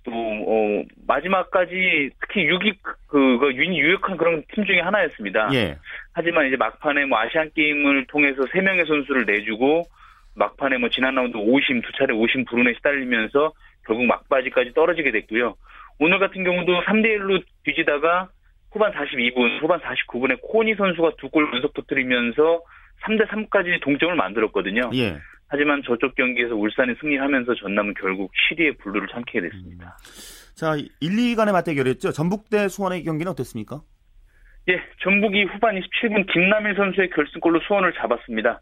또 0.04 0.12
어, 0.12 0.82
마지막까지 1.06 2.10
특히 2.20 2.46
6위 2.46 2.76
그가 3.08 3.54
유력한 3.54 4.16
그런 4.16 4.42
팀 4.54 4.64
중에 4.64 4.80
하나였습니다. 4.80 5.50
예. 5.52 5.78
하지만 6.12 6.46
이제 6.46 6.56
막판에 6.56 7.04
뭐 7.04 7.18
아시안 7.18 7.50
게임을 7.54 8.06
통해서 8.06 8.42
3명의 8.42 8.86
선수를 8.86 9.26
내주고 9.26 9.82
막판에 10.36 10.78
뭐 10.78 10.88
지난 10.90 11.14
라운드 11.14 11.36
5심 11.36 11.82
두 11.84 11.92
차례 11.98 12.14
5심 12.14 12.46
불운에 12.48 12.74
시달리면서 12.76 13.52
결국 13.86 14.04
막바지까지 14.06 14.72
떨어지게 14.74 15.10
됐고요. 15.12 15.56
오늘 15.98 16.18
같은 16.18 16.44
경우도 16.44 16.82
3대 16.84 17.06
1로 17.18 17.42
뒤지다가 17.64 18.28
후반 18.70 18.92
42분, 18.92 19.62
후반 19.62 19.80
49분에 19.80 20.38
코니 20.42 20.74
선수가 20.74 21.12
두 21.18 21.30
골 21.30 21.50
연속 21.54 21.72
터뜨리면서 21.74 22.60
3대 23.04 23.26
3까지 23.28 23.80
동점을 23.82 24.14
만들었거든요. 24.14 24.90
예. 24.94 25.16
하지만 25.48 25.82
저쪽 25.86 26.14
경기에서 26.16 26.54
울산이 26.56 26.94
승리하면서 27.00 27.54
전남은 27.54 27.94
결국 27.94 28.32
7위의 28.50 28.78
블루를 28.78 29.08
참게 29.08 29.40
됐습니다. 29.40 29.86
음. 29.86 30.54
자, 30.56 30.74
1, 30.76 30.88
2위 31.00 31.36
간의 31.36 31.52
맞대결이었죠. 31.52 32.10
전북 32.12 32.50
대 32.50 32.68
수원의 32.68 33.04
경기는 33.04 33.30
어땠습니까? 33.30 33.80
예, 34.68 34.80
전북이 35.02 35.44
후반 35.44 35.76
27분 35.78 36.26
김남일 36.32 36.74
선수의 36.74 37.10
결승골로 37.10 37.60
수원을 37.60 37.92
잡았습니다. 37.94 38.60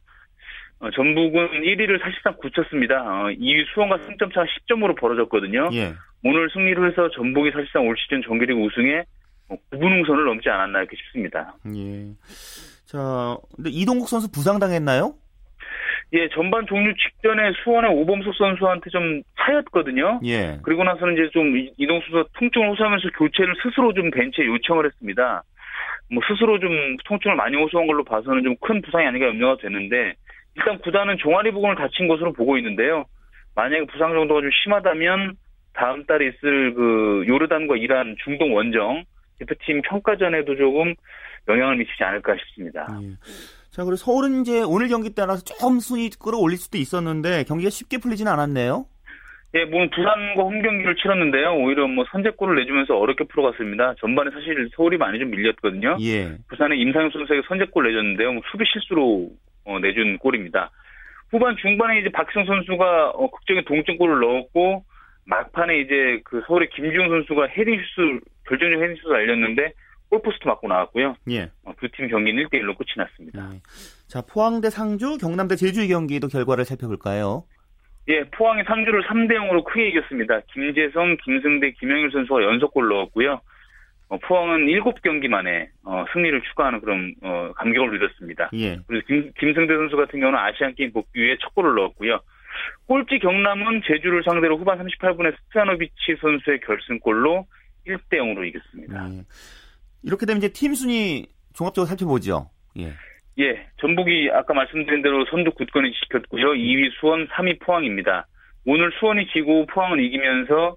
어, 0.80 0.90
전북은 0.90 1.62
1위를 1.62 2.00
사실상 2.02 2.34
굳혔습니다. 2.36 2.96
어, 3.02 3.26
2위 3.30 3.64
수원과 3.72 3.98
승점 4.06 4.30
차가 4.32 4.46
10점으로 4.46 4.98
벌어졌거든요. 4.98 5.70
예. 5.72 5.94
오늘 6.24 6.48
승리를 6.50 6.90
해서 6.90 7.08
전북이 7.10 7.50
사실상 7.52 7.86
올 7.86 7.96
시즌 7.98 8.22
정규리그 8.22 8.58
우승에 8.60 9.04
9분 9.48 10.02
우선을 10.02 10.24
넘지 10.24 10.48
않았나 10.48 10.80
이렇게 10.80 10.96
싶습니다. 10.96 11.54
예. 11.74 12.06
자, 12.86 13.36
근데 13.56 13.70
이동국 13.70 14.08
선수 14.08 14.30
부상당했나요? 14.30 15.14
예, 16.12 16.28
전반 16.28 16.64
종료 16.66 16.92
직전에 16.94 17.52
수원의 17.64 17.90
오범석 17.90 18.34
선수한테 18.36 18.90
좀 18.90 19.22
차였거든요. 19.38 20.20
예. 20.24 20.58
그리고 20.62 20.84
나서는 20.84 21.14
이제 21.14 21.28
좀 21.32 21.56
이동국 21.76 22.04
선수가 22.04 22.28
통증을 22.38 22.70
호소하면서 22.70 23.08
교체를 23.18 23.54
스스로 23.62 23.92
좀 23.94 24.10
벤치에 24.10 24.46
요청을 24.46 24.86
했습니다. 24.86 25.42
뭐 26.12 26.22
스스로 26.28 26.58
좀 26.60 26.96
통증을 27.06 27.34
많이 27.36 27.56
호소한 27.56 27.86
걸로 27.86 28.04
봐서는 28.04 28.44
좀 28.44 28.54
큰 28.60 28.80
부상이 28.82 29.06
아닌가 29.06 29.26
염려가 29.26 29.56
되는데 29.60 30.14
일단 30.56 30.78
구단은 30.78 31.16
종아리 31.18 31.50
부분을 31.52 31.76
다친 31.76 32.08
것으로 32.08 32.32
보고 32.32 32.56
있는데요. 32.58 33.04
만약에 33.54 33.86
부상 33.86 34.12
정도가 34.12 34.40
좀 34.40 34.50
심하다면 34.62 35.36
다음 35.74 36.04
달에 36.06 36.28
있을 36.28 36.74
그 36.74 37.24
요르단과 37.26 37.76
이란 37.76 38.16
중동 38.24 38.54
원정 38.54 39.04
대표팀 39.38 39.82
평가전에도 39.82 40.56
조금 40.56 40.94
영향을 41.48 41.76
미치지 41.76 42.02
않을까 42.04 42.36
싶습니다. 42.36 42.86
예. 43.02 43.10
자, 43.70 43.82
그리고 43.82 43.96
서울은 43.96 44.42
이제 44.42 44.62
오늘 44.62 44.88
경기 44.88 45.14
따라서 45.14 45.42
조금 45.42 45.80
순위 45.80 46.08
끌어올릴 46.10 46.56
수도 46.56 46.78
있었는데 46.78 47.44
경기가 47.44 47.70
쉽게 47.70 47.98
풀리지는 47.98 48.30
않았네요. 48.30 48.86
예, 49.56 49.64
뭐 49.66 49.86
부산과 49.94 50.42
홈 50.42 50.62
경기를 50.62 50.96
치렀는데요. 50.96 51.54
오히려 51.54 51.86
뭐 51.86 52.04
선제골을 52.10 52.56
내주면서 52.56 52.96
어렵게 52.96 53.24
풀어갔습니다. 53.24 53.94
전반에 54.00 54.30
사실 54.30 54.68
서울이 54.76 54.96
많이 54.96 55.18
좀 55.18 55.30
밀렸거든요. 55.30 55.96
예. 56.00 56.36
부산의 56.48 56.80
임상현 56.80 57.10
선수에게 57.10 57.42
선제골 57.46 57.84
내줬는데요. 57.84 58.32
뭐 58.32 58.42
수비 58.50 58.64
실수로 58.66 59.02
어, 59.02 59.28
내준 59.80 60.18
골입니다. 60.18 60.70
후반 61.30 61.56
중반에 61.56 62.00
이제 62.00 62.10
박희성 62.10 62.46
선수가 62.46 63.10
어, 63.10 63.30
극적인 63.30 63.64
동점골을 63.64 64.20
넣었고 64.20 64.84
막판에 65.26 65.80
이제 65.80 66.20
그 66.24 66.42
서울의 66.46 66.68
김지웅 66.70 67.08
선수가 67.08 67.46
헤딩 67.46 67.80
슛 67.94 68.20
결정적 68.48 68.82
헤딩 68.82 68.96
슛을 69.02 69.16
날렸는데 69.16 69.72
골포스트 70.10 70.46
맞고 70.46 70.68
나왔고요. 70.68 71.16
예. 71.30 71.50
어, 71.64 71.72
두팀 71.80 72.08
경기는 72.08 72.44
1대 72.44 72.60
1로 72.60 72.76
끝이 72.76 72.94
났습니다. 72.96 73.50
예. 73.54 73.60
자, 74.06 74.22
포항대 74.22 74.70
상주, 74.70 75.18
경남대 75.18 75.56
제주의 75.56 75.88
경기도 75.88 76.28
결과를 76.28 76.64
살펴볼까요? 76.64 77.44
예, 78.08 78.22
포항이 78.24 78.62
상주를 78.64 79.02
3대 79.04 79.32
0으로 79.32 79.64
크게 79.64 79.88
이겼습니다. 79.88 80.40
김재성, 80.52 81.16
김승대, 81.24 81.72
김영일 81.72 82.10
선수가 82.12 82.42
연속골 82.44 82.86
넣었고요. 82.88 83.40
어, 84.08 84.18
포항은 84.18 84.66
7경기 84.66 85.28
만에 85.28 85.68
어, 85.84 86.04
승리를 86.12 86.42
추가하는 86.42 86.80
그런 86.80 87.14
어, 87.22 87.52
감격을 87.56 87.90
누렸습니다. 87.90 88.50
예. 88.54 88.78
그리고 88.86 89.06
김, 89.06 89.32
김승대 89.38 89.74
선수 89.74 89.96
같은 89.96 90.20
경우는 90.20 90.38
아시안게임 90.38 90.92
복귀 90.92 91.20
후에 91.20 91.36
첫 91.40 91.54
골을 91.54 91.74
넣었고요. 91.74 92.20
꼴찌 92.86 93.18
경남은 93.18 93.82
제주를 93.86 94.22
상대로 94.24 94.58
후반 94.58 94.78
38분에 94.78 95.34
스타노비치 95.48 96.16
선수의 96.20 96.60
결승골로 96.60 97.46
1대 97.86 98.12
0으로 98.12 98.46
이겼습니다. 98.46 99.08
예. 99.10 99.22
이렇게 100.02 100.26
되면 100.26 100.38
이제 100.38 100.48
팀 100.52 100.74
순위 100.74 101.26
종합적으로 101.54 101.86
살펴보죠. 101.86 102.50
예. 102.78 102.92
예, 103.38 103.66
전북이 103.80 104.30
아까 104.32 104.54
말씀드린 104.54 105.02
대로 105.02 105.24
선두 105.26 105.52
굳건히 105.52 105.92
지켰고요. 105.92 106.52
2위 106.52 106.90
수원, 107.00 107.26
3위 107.28 107.58
포항입니다. 107.60 108.26
오늘 108.64 108.92
수원이 108.98 109.26
지고 109.32 109.66
포항은 109.66 109.98
이기면서 110.00 110.76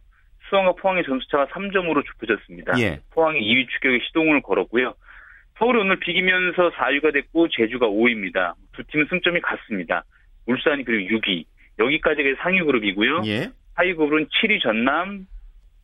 수원과 0.50 0.74
포항의 0.74 1.04
점수차가 1.06 1.48
3점으로 1.48 2.04
좁혀졌습니다. 2.06 2.80
예. 2.80 3.02
포항이 3.12 3.40
2위 3.40 3.68
추격에 3.70 4.00
시동을 4.08 4.42
걸었고요. 4.42 4.94
서울이 5.60 5.80
오늘 5.80 6.00
비기면서 6.00 6.72
4위가 6.72 7.14
됐고 7.14 7.48
제주가 7.50 7.88
5위입니다. 7.88 8.54
두팀 8.74 9.08
승점이 9.10 9.42
같습니다. 9.42 10.04
울산이 10.46 10.84
그리고 10.84 11.18
6위. 11.18 11.46
여기까지가 11.80 12.42
상위 12.42 12.62
그룹이고요. 12.62 13.24
예. 13.26 13.52
하위 13.74 13.94
그룹은 13.94 14.28
7위 14.28 14.62
전남, 14.62 15.28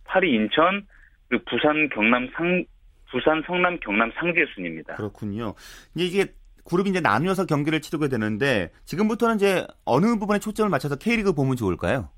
8위 0.05 0.33
인천, 0.33 0.85
그리고 1.27 1.43
부산 1.49 1.89
경남 1.89 2.29
상 2.35 2.65
부산 3.11 3.43
성남 3.45 3.79
경남 3.79 4.11
상재 4.15 4.45
순입니다. 4.55 4.95
그렇군요. 4.95 5.53
이게 5.95 6.25
그룹이 6.65 6.89
이제 6.89 6.99
나뉘어서 6.99 7.45
경기를 7.45 7.81
치르게 7.81 8.07
되는데 8.07 8.71
지금부터는 8.85 9.35
이제 9.35 9.67
어느 9.85 10.17
부분에 10.17 10.39
초점을 10.39 10.69
맞춰서 10.69 10.95
K리그 10.95 11.33
보면 11.33 11.55
좋을까요? 11.55 12.09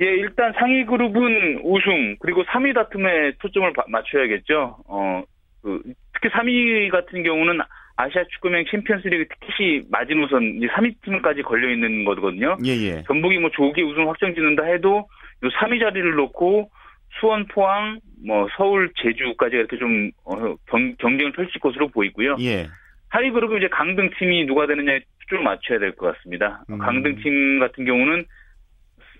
예, 0.00 0.06
일단 0.06 0.52
상위 0.58 0.84
그룹은 0.84 1.60
우승 1.64 2.16
그리고 2.20 2.44
3위 2.44 2.74
다툼에 2.74 3.32
초점을 3.42 3.72
맞춰야겠죠. 3.88 4.76
어, 4.86 5.22
그, 5.62 5.82
특히 6.14 6.28
3위 6.28 6.90
같은 6.90 7.22
경우는 7.22 7.60
아시아 7.96 8.22
축구명 8.32 8.64
챔피언스리그 8.70 9.26
티켓이 9.40 9.82
마지노선 9.90 10.60
3위 10.60 10.94
팀까지 11.04 11.42
걸려 11.42 11.68
있는 11.70 12.04
거거든요. 12.04 12.56
예, 12.64 12.70
예. 12.70 13.02
전북이 13.08 13.38
뭐 13.38 13.50
조기 13.50 13.82
우승 13.82 14.08
확정 14.08 14.34
짓는다 14.34 14.64
해도 14.64 15.08
요 15.42 15.48
3위 15.48 15.80
자리를 15.80 16.08
놓고 16.14 16.70
수원, 17.18 17.46
포항, 17.46 17.98
뭐 18.24 18.46
서울, 18.56 18.90
제주까지 19.02 19.56
이렇게 19.56 19.76
좀 19.78 20.10
어, 20.24 20.36
경, 20.70 20.94
경쟁을 20.98 21.32
펼칠 21.32 21.60
것으로 21.60 21.88
보이고요. 21.88 22.36
예. 22.40 22.68
하위 23.08 23.30
그룹은 23.30 23.58
이제 23.58 23.68
강등 23.68 24.10
팀이 24.18 24.46
누가 24.46 24.66
되느냐에 24.66 25.00
초점을 25.24 25.42
맞춰야 25.42 25.78
될 25.80 25.92
것 25.96 26.14
같습니다. 26.14 26.62
음. 26.70 26.78
강등 26.78 27.16
팀 27.16 27.58
같은 27.58 27.84
경우는 27.84 28.24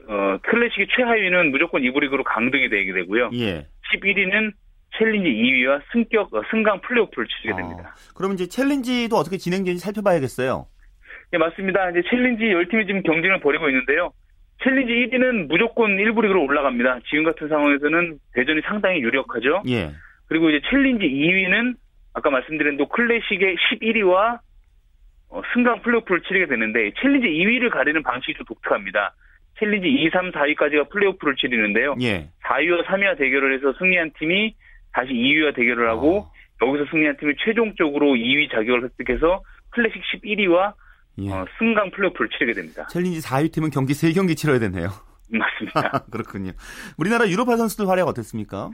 어, 0.09 0.39
클래식의 0.43 0.89
최하위는 0.97 1.51
무조건 1.51 1.85
이브리그로 1.85 2.25
강등이 2.25 2.71
되게 2.71 2.93
되고요. 2.93 3.31
예. 3.35 3.67
11위는 3.93 4.53
챌린지 4.97 5.29
2위와 5.29 5.83
승격 5.93 6.33
어, 6.33 6.43
승강 6.51 6.81
플레이오프를 6.81 7.29
치르게 7.29 7.53
아, 7.53 7.57
됩니다. 7.57 7.93
아, 7.95 8.13
그럼 8.17 8.33
이제 8.33 8.47
챌린지도 8.47 9.15
어떻게 9.15 9.37
진행되는지 9.37 9.85
살펴봐야겠어요. 9.85 10.67
네, 11.31 11.39
맞습니다. 11.39 11.91
이제 11.91 12.03
챌린지 12.09 12.45
10팀이 12.45 12.87
지금 12.87 13.03
경쟁을 13.03 13.41
벌이고 13.41 13.69
있는데요. 13.69 14.13
챌린지 14.65 14.93
1위는 14.93 15.47
무조건 15.49 15.97
1부 15.97 16.23
리그로 16.23 16.43
올라갑니다. 16.43 17.01
지금 17.11 17.25
같은 17.25 17.49
상황에서는 17.49 18.19
대전이 18.33 18.63
상당히 18.63 19.01
유력하죠. 19.01 19.63
예. 19.69 19.93
그리고 20.27 20.49
이제 20.49 20.67
챌린지 20.71 21.05
2위는 21.05 21.75
아까 22.15 22.31
말씀드린 22.31 22.79
또 22.79 22.89
클래식의 22.89 23.57
11위와 23.57 24.41
어, 25.29 25.43
승강 25.53 25.83
플레이오프를 25.83 26.23
치르게 26.23 26.47
되는데 26.47 26.93
챌린지 26.99 27.29
2위를 27.29 27.71
가리는 27.71 28.03
방식이 28.03 28.33
좀 28.39 28.47
독특합니다. 28.47 29.15
챌린지 29.59 29.89
2, 29.89 30.11
3, 30.11 30.31
4위까지가 30.33 30.89
플레이오프를 30.91 31.37
치르는데요. 31.37 31.97
예. 32.01 32.29
4위와 32.45 32.85
3위와 32.87 33.19
대결을 33.19 33.57
해서 33.57 33.73
승리한 33.79 34.13
팀이 34.19 34.55
다시 34.93 35.11
2위와 35.13 35.55
대결을 35.55 35.89
하고 35.89 36.19
어. 36.19 36.67
여기서 36.67 36.91
승리한 36.91 37.17
팀이 37.19 37.35
최종적으로 37.45 38.15
2위 38.15 38.51
자격을 38.51 38.85
획득해서 38.85 39.43
클래식 39.71 40.03
11위와 40.15 40.75
예. 41.21 41.31
어, 41.31 41.47
승강 41.59 41.91
플레이오프를 41.91 42.31
치르게 42.31 42.53
됩니다. 42.53 42.87
챌린지 42.91 43.21
4위 43.21 43.53
팀은 43.53 43.71
경기 43.71 43.93
3경기 43.93 44.37
치러야 44.37 44.59
되네요. 44.59 44.89
맞습니다. 45.31 46.07
그렇군요. 46.11 46.53
우리나라 46.97 47.29
유럽파 47.29 47.57
선수들 47.57 47.89
활약 47.89 48.09
어땠습니까? 48.09 48.71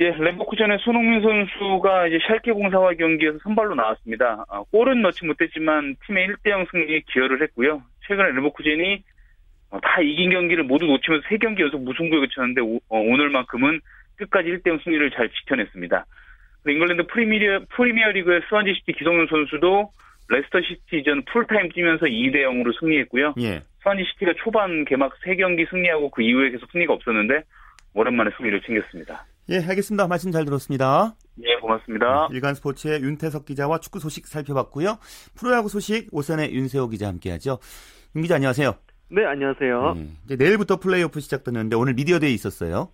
예, 0.00 0.10
레버쿠젠의 0.12 0.78
손흥민 0.80 1.20
선수가 1.20 2.06
이제 2.06 2.18
샬케 2.26 2.52
04와 2.52 2.94
경기에서 2.94 3.38
선발로 3.42 3.74
나왔습니다. 3.74 4.44
아, 4.48 4.62
골은 4.72 5.02
넣지 5.02 5.26
못했지만 5.26 5.94
팀의 6.06 6.28
1대0 6.28 6.70
승리에 6.70 7.02
기여를 7.12 7.42
했고요. 7.42 7.82
최근에 8.08 8.30
레버쿠젠이 8.30 8.94
어, 8.94 8.98
다 9.78 10.00
이긴 10.02 10.30
경기를 10.30 10.64
모두 10.64 10.86
놓치면서 10.86 11.26
3경기 11.28 11.60
연속 11.60 11.82
무승부에 11.82 12.20
그쳤는데 12.20 12.60
오, 12.60 12.80
어, 12.88 13.02
늘만큼은 13.02 13.80
끝까지 14.16 14.48
1대0 14.48 14.82
승리를 14.82 15.10
잘 15.12 15.30
지켜냈습니다. 15.30 16.06
잉글랜드 16.68 17.06
프리미어, 17.06 17.60
프리미어 17.74 18.10
리그의 18.10 18.42
스완지시티 18.48 18.92
기성용 18.92 19.26
선수도 19.28 19.92
레스터 20.28 20.60
시티 20.60 21.02
전 21.04 21.22
풀타임 21.24 21.70
뛰면서 21.70 22.06
2대 22.06 22.36
0으로 22.44 22.78
승리했고요. 22.78 23.34
예. 23.40 23.62
스완지시티가 23.82 24.34
초반 24.44 24.84
개막 24.84 25.12
3경기 25.24 25.68
승리하고 25.70 26.10
그 26.10 26.22
이후에 26.22 26.50
계속 26.50 26.70
승리가 26.70 26.92
없었는데 26.92 27.42
오랜만에 27.94 28.30
승리를 28.36 28.60
챙겼습니다. 28.62 29.26
예, 29.48 29.56
알겠습니다. 29.56 30.06
말씀 30.06 30.30
잘 30.30 30.44
들었습니다. 30.44 31.14
예, 31.42 31.54
고맙습니다. 31.60 32.28
네, 32.30 32.36
일간 32.36 32.54
스포츠의 32.54 33.02
윤태석 33.02 33.46
기자와 33.46 33.78
축구 33.78 33.98
소식 33.98 34.26
살펴봤고요. 34.26 34.98
프로야구 35.36 35.68
소식 35.68 36.08
OSEN의 36.12 36.54
윤세호 36.54 36.88
기자 36.88 37.08
함께하죠. 37.08 37.58
윤 38.14 38.22
기자 38.22 38.36
안녕하세요. 38.36 38.89
네, 39.10 39.24
안녕하세요. 39.24 39.94
네, 39.94 40.06
이제 40.26 40.36
내일부터 40.36 40.76
플레이오프 40.78 41.20
시작되는데 41.20 41.74
오늘 41.76 41.94
미디어 41.94 42.18
데이 42.18 42.32
있었어요. 42.34 42.90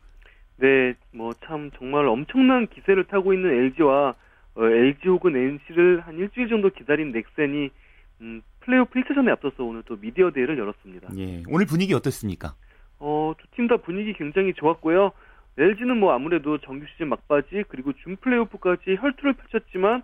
네, 0.57 0.95
뭐 1.13 1.35
참 1.47 1.71
정말 1.79 2.07
엄청난 2.07 2.67
기세를 2.69 3.05
타고 3.05 3.35
있는 3.35 3.51
LG와 3.51 4.15
어, 4.55 4.65
LG 4.65 5.09
혹은 5.09 5.37
NC를 5.37 6.01
한 6.01 6.17
일주일 6.17 6.49
정도 6.49 6.71
기다린 6.71 7.13
넥센이 7.13 7.69
음, 8.23 8.41
플레이오프 8.61 8.99
1차전에 8.99 9.29
앞서서 9.31 9.65
오늘 9.65 9.83
또 9.85 9.97
미디어 10.01 10.31
데이를 10.31 10.59
열었습니다. 10.59 11.09
예, 11.19 11.43
오늘 11.49 11.67
분위기 11.67 11.93
어떻습니까? 11.93 12.55
어, 12.99 13.35
두 13.39 13.47
팀 13.55 13.69
다 13.69 13.77
분위기 13.77 14.15
굉장히 14.15 14.55
좋았고요. 14.55 15.13
LG는 15.59 15.99
뭐 15.99 16.13
아무래도 16.15 16.57
정규 16.59 16.87
시즌 16.93 17.09
막바지 17.11 17.65
그리고 17.69 17.93
준 18.03 18.17
플레이오프까지 18.17 18.97
혈투를 18.99 19.35
펼쳤지만 19.35 20.03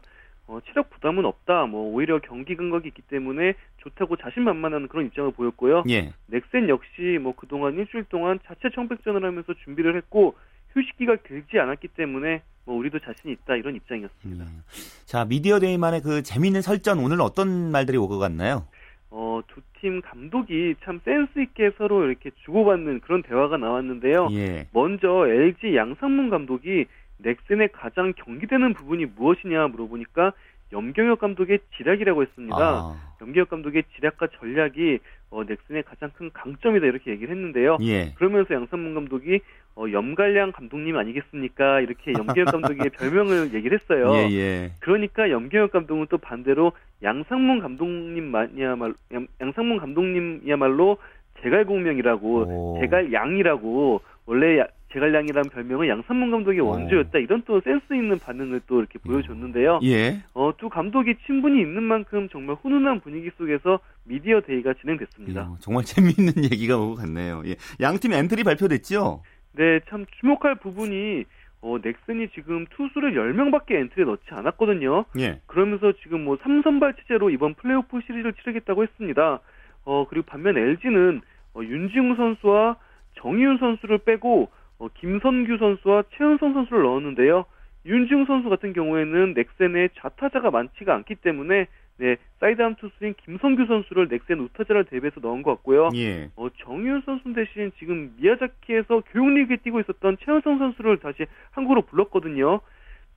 어, 0.52 0.60
체력 0.66 0.90
부담은 0.90 1.24
없다. 1.24 1.64
뭐 1.64 1.90
오히려 1.94 2.18
경기 2.20 2.54
근거이 2.54 2.82
있기 2.86 3.00
때문에 3.02 3.54
좋다고 3.78 4.16
자신만만한 4.16 4.88
그런 4.88 5.06
입장을 5.06 5.30
보였고요. 5.32 5.84
예. 5.88 6.12
넥센 6.26 6.68
역시 6.68 7.18
뭐 7.20 7.34
그동안 7.34 7.74
일주일 7.74 8.04
동안 8.04 8.38
자체 8.46 8.68
청백전을 8.74 9.24
하면서 9.24 9.54
준비를 9.64 9.96
했고 9.96 10.34
휴식기가 10.74 11.16
길지 11.26 11.58
않았기 11.58 11.88
때문에 11.88 12.42
뭐 12.66 12.76
우리도 12.76 12.98
자신이 12.98 13.32
있다 13.32 13.56
이런 13.56 13.76
입장이었습니다. 13.76 14.44
음. 14.44 14.62
자 15.06 15.24
미디어 15.24 15.58
데이만의 15.58 16.02
그 16.02 16.22
재미있는 16.22 16.60
설전 16.60 16.98
오늘 16.98 17.22
어떤 17.22 17.70
말들이 17.70 17.96
오고 17.96 18.18
갔나요? 18.18 18.66
어, 19.10 19.40
두 19.48 19.62
팀 19.82 20.00
감독이 20.00 20.76
참 20.84 21.00
센스 21.04 21.40
있게 21.40 21.72
서로 21.76 22.06
이렇게 22.06 22.30
주고받는 22.44 23.00
그런 23.00 23.22
대화가 23.22 23.56
나왔는데요. 23.56 24.28
예. 24.30 24.68
먼저 24.72 25.26
LG 25.26 25.74
양상문 25.76 26.30
감독이 26.30 26.86
넥슨의 27.22 27.68
가장 27.72 28.12
경기되는 28.16 28.74
부분이 28.74 29.06
무엇이냐 29.16 29.68
물어보니까 29.68 30.32
염경엽 30.72 31.18
감독의 31.18 31.61
지략이라고 31.76 32.22
했습니다. 32.22 32.56
아. 32.58 32.96
염경엽 33.20 33.50
감독의 33.50 33.85
지략과 33.94 34.28
전략이 34.38 34.98
어, 35.30 35.44
넥슨의 35.44 35.82
가장 35.85 36.11
큰 36.16 36.30
강점이다 36.32 36.87
이렇게 36.87 37.11
얘기를 37.11 37.35
했는데요. 37.35 37.78
예. 37.82 38.12
그러면서 38.14 38.54
양상문 38.54 38.94
감독이 38.94 39.40
어, 39.76 39.85
염갈량 39.90 40.52
감독님 40.52 40.96
아니겠습니까? 40.96 41.80
이렇게 41.80 42.12
염경엽 42.12 42.52
감독의 42.52 42.90
별명을 42.98 43.54
얘기를 43.54 43.78
했어요. 43.78 44.12
예, 44.14 44.30
예. 44.32 44.72
그러니까 44.80 45.30
염경엽 45.30 45.72
감독은 45.72 46.06
또 46.11 46.18
반대로 46.18 46.72
양상문 47.02 47.61
감독님야말로 47.61 48.94
양상문 49.40 49.78
감독님이야말로 49.78 50.98
제갈공명이라고 51.42 52.78
제갈양이라고 52.80 54.00
원래 54.26 54.64
제갈량이라는 54.92 55.50
별명은 55.50 55.88
양상문 55.88 56.30
감독의 56.31 56.61
어. 56.61 56.64
원조였다. 56.64 57.18
이런 57.18 57.42
또 57.46 57.61
센스 57.61 57.92
있는 57.92 58.18
반응을 58.18 58.62
또 58.66 58.78
이렇게 58.78 58.98
보여줬는데요. 58.98 59.81
예. 59.85 60.22
어, 60.35 60.52
두 60.57 60.68
감독이 60.68 61.14
친분이 61.26 61.61
있는 61.61 61.83
만큼 61.83 62.28
정말 62.31 62.57
훈훈한 62.62 63.00
분위기 63.00 63.31
속에서 63.37 63.81
미디어 64.05 64.40
데이가 64.40 64.74
진행됐습니다. 64.74 65.50
예, 65.50 65.61
정말 65.61 65.85
재미있는 65.87 66.44
얘기가 66.44 66.78
오고 66.78 66.96
갔네요. 66.96 67.42
예. 67.46 67.57
양팀 67.81 68.12
엔트리 68.12 68.44
발표됐죠? 68.44 69.22
네, 69.55 69.81
참 69.88 70.07
주목할 70.20 70.57
부분이 70.57 71.24
어, 71.62 71.78
넥센이 71.82 72.28
지금 72.35 72.66
투수를 72.70 73.14
10명밖에 73.14 73.72
엔트리에 73.72 74.05
넣지 74.05 74.22
않았거든요. 74.31 75.05
예. 75.20 75.40
그러면서 75.46 75.92
지금 76.02 76.24
뭐 76.24 76.37
3선발 76.37 76.96
체제로 76.98 77.31
이번 77.31 77.55
플레이오프 77.55 78.00
시리즈를 78.07 78.33
치르겠다고 78.33 78.83
했습니다. 78.83 79.40
어, 79.85 80.07
그리고 80.09 80.26
반면 80.26 80.59
LG는 80.59 81.20
어, 81.55 81.61
윤지웅 81.62 82.16
선수와 82.16 82.76
정희윤 83.14 83.59
선수를 83.59 83.98
빼고 83.98 84.50
어, 84.82 84.88
김선규 84.94 85.58
선수와 85.58 86.02
최은성 86.16 86.54
선수를 86.54 86.82
넣었는데요. 86.82 87.44
윤지웅 87.86 88.26
선수 88.26 88.48
같은 88.48 88.72
경우에는 88.72 89.34
넥센에 89.34 89.88
좌타자가 89.94 90.50
많지가 90.50 90.92
않기 90.92 91.16
때문에 91.16 91.68
네, 91.98 92.16
사이드암 92.40 92.76
투수인 92.76 93.14
김성규 93.24 93.66
선수를 93.66 94.08
넥센 94.08 94.40
우타자를 94.40 94.86
대비해서 94.86 95.20
넣은 95.20 95.42
것 95.42 95.52
같고요. 95.52 95.90
예. 95.94 96.30
어, 96.34 96.48
정윤 96.64 97.02
선수 97.06 97.32
대신 97.32 97.70
지금 97.78 98.12
미야자키에서 98.18 99.02
교육리그에 99.12 99.58
뛰고 99.58 99.78
있었던 99.80 100.16
최은성 100.24 100.58
선수를 100.58 100.98
다시 100.98 101.26
한국으로 101.52 101.82
불렀거든요. 101.82 102.60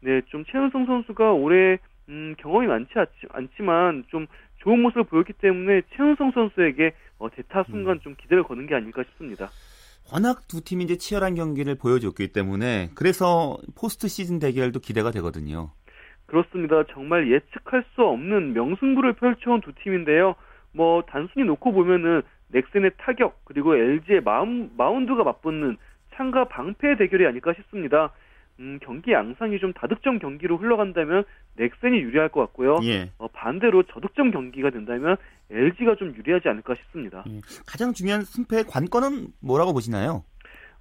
네, 0.01 0.21
좀 0.27 0.45
최은성 0.45 0.85
선수가 0.85 1.33
올해 1.33 1.79
음, 2.09 2.35
경험이 2.37 2.67
많지 2.67 2.91
않지, 3.31 3.63
만 3.63 4.03
좀 4.09 4.27
좋은 4.57 4.79
모습을 4.81 5.05
보였기 5.05 5.33
때문에 5.33 5.81
최은성 5.95 6.31
선수에게 6.31 6.93
어, 7.17 7.29
대타 7.31 7.63
순간 7.63 7.95
음. 7.95 7.99
좀 8.01 8.15
기대를 8.15 8.43
거는 8.43 8.67
게 8.67 8.75
아닐까 8.75 9.03
싶습니다. 9.03 9.49
워낙 10.13 10.47
두 10.47 10.63
팀이 10.63 10.83
이제 10.83 10.97
치열한 10.97 11.35
경기를 11.35 11.75
보여줬기 11.75 12.29
때문에 12.29 12.89
그래서 12.95 13.57
포스트 13.75 14.07
시즌 14.07 14.39
대결도 14.39 14.79
기대가 14.79 15.11
되거든요. 15.11 15.71
그렇습니다. 16.27 16.83
정말 16.91 17.31
예측할 17.31 17.83
수 17.93 18.03
없는 18.03 18.53
명승부를 18.53 19.13
펼쳐온 19.13 19.61
두 19.61 19.73
팀인데요. 19.83 20.35
뭐 20.73 21.03
단순히 21.03 21.45
놓고 21.45 21.71
보면은 21.71 22.21
넥슨의 22.49 22.91
타격 22.97 23.43
그리고 23.45 23.75
LG의 23.75 24.21
마운드가 24.21 25.23
맞붙는 25.23 25.77
창과 26.15 26.49
방패의 26.49 26.97
대결이 26.97 27.25
아닐까 27.25 27.53
싶습니다. 27.53 28.11
음, 28.59 28.79
경기 28.81 29.11
양상이 29.11 29.59
좀 29.59 29.73
다득점 29.73 30.19
경기로 30.19 30.57
흘러간다면 30.57 31.23
넥슨이 31.57 31.97
유리할 31.97 32.29
것 32.29 32.41
같고요. 32.41 32.77
예. 32.83 33.11
어, 33.17 33.27
반대로 33.27 33.83
저득점 33.83 34.31
경기가 34.31 34.69
된다면 34.69 35.17
LG가 35.51 35.95
좀 35.95 36.13
유리하지 36.15 36.47
않을까 36.47 36.75
싶습니다. 36.75 37.23
예. 37.27 37.41
가장 37.67 37.93
중요한 37.93 38.21
승패의 38.21 38.65
관건은 38.65 39.27
뭐라고 39.41 39.73
보시나요? 39.73 40.23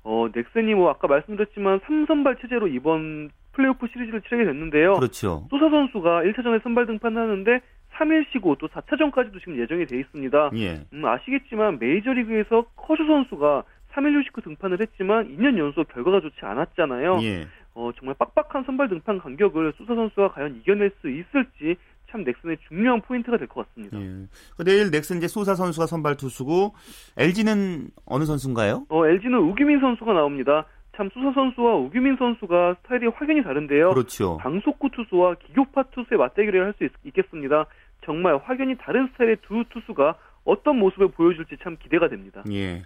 어, 0.04 0.28
넥슨이 0.34 0.74
뭐 0.74 0.90
아까 0.90 1.08
말씀드렸지만 1.08 1.80
3선발 1.80 2.40
체제로 2.40 2.68
이번 2.68 3.30
플레이오프 3.52 3.86
시리즈를 3.92 4.20
치르게 4.22 4.44
됐는데요. 4.44 4.94
그렇죠. 4.94 5.46
소사 5.50 5.68
선수가 5.70 6.22
1차전에 6.22 6.62
선발 6.62 6.86
등판하는데 6.86 7.60
3일 7.94 8.26
쉬고 8.32 8.56
또 8.56 8.68
4차전까지도 8.68 9.38
지금 9.40 9.58
예정이 9.58 9.86
돼 9.86 9.98
있습니다. 9.98 10.50
예. 10.56 10.84
음, 10.92 11.04
아시겠지만 11.04 11.78
메이저리그에서 11.78 12.66
커쇼 12.76 13.06
선수가 13.06 13.64
3일 13.94 14.18
휴식 14.18 14.36
후 14.36 14.42
등판을 14.42 14.80
했지만 14.80 15.28
2년 15.36 15.56
연속 15.58 15.88
결과가 15.88 16.20
좋지 16.20 16.36
않았잖아요. 16.42 17.20
예. 17.22 17.46
어, 17.74 17.90
정말 17.98 18.14
빡빡한 18.18 18.64
선발 18.64 18.88
등판 18.88 19.18
간격을 19.18 19.74
소사 19.76 19.94
선수가 19.94 20.32
과연 20.32 20.56
이겨낼 20.56 20.92
수 21.00 21.10
있을지 21.10 21.76
참 22.10 22.22
넥센의 22.22 22.58
중요한 22.68 23.00
포인트가 23.00 23.36
될 23.36 23.48
것 23.48 23.66
같습니다. 23.68 24.00
예. 24.00 24.26
그 24.56 24.64
내일 24.64 24.90
넥센 24.92 25.16
이제 25.18 25.26
소사 25.26 25.54
선수가 25.56 25.86
선발 25.86 26.16
투수고 26.16 26.74
LG는 27.16 27.88
어느 28.06 28.24
선수인가요? 28.24 28.86
어, 28.88 29.06
LG는 29.06 29.38
우규민 29.40 29.80
선수가 29.80 30.12
나옵니다. 30.12 30.66
참 30.96 31.10
소사 31.12 31.32
선수와 31.32 31.74
우규민 31.74 32.16
선수가 32.16 32.76
스타일이 32.82 33.08
확연히 33.08 33.42
다른데요. 33.42 33.90
그렇죠. 33.90 34.36
광속구 34.36 34.90
투수와 34.92 35.34
기교파 35.46 35.82
투수의 35.90 36.18
맞대결을 36.18 36.64
할 36.66 36.74
수 36.78 36.88
있겠습니다. 37.04 37.66
정말 38.04 38.36
확연히 38.44 38.76
다른 38.78 39.08
스타일의 39.12 39.38
두 39.42 39.64
투수가 39.70 40.14
어떤 40.44 40.78
모습을 40.78 41.08
보여줄지 41.08 41.56
참 41.64 41.76
기대가 41.82 42.08
됩니다. 42.08 42.44
예. 42.52 42.82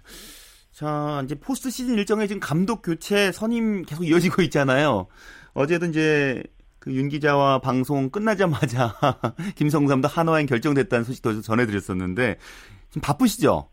자, 0.79 1.19
이제 1.25 1.35
포스트 1.35 1.69
시즌 1.69 1.95
일정에 1.95 2.25
지금 2.25 2.39
감독 2.39 2.81
교체 2.81 3.33
선임 3.33 3.81
계속 3.83 4.05
이어지고 4.05 4.41
있잖아요. 4.43 5.07
어제도 5.53 5.85
이제 5.87 6.41
그 6.79 6.91
윤 6.91 7.09
기자와 7.09 7.59
방송 7.59 8.09
끝나자마자 8.09 8.95
김성구 9.57 9.89
감독 9.89 10.17
한화행 10.17 10.45
결정됐다는 10.45 11.03
소식도 11.03 11.41
전해드렸었는데 11.41 12.37
지금 12.91 13.01
바쁘시죠? 13.01 13.67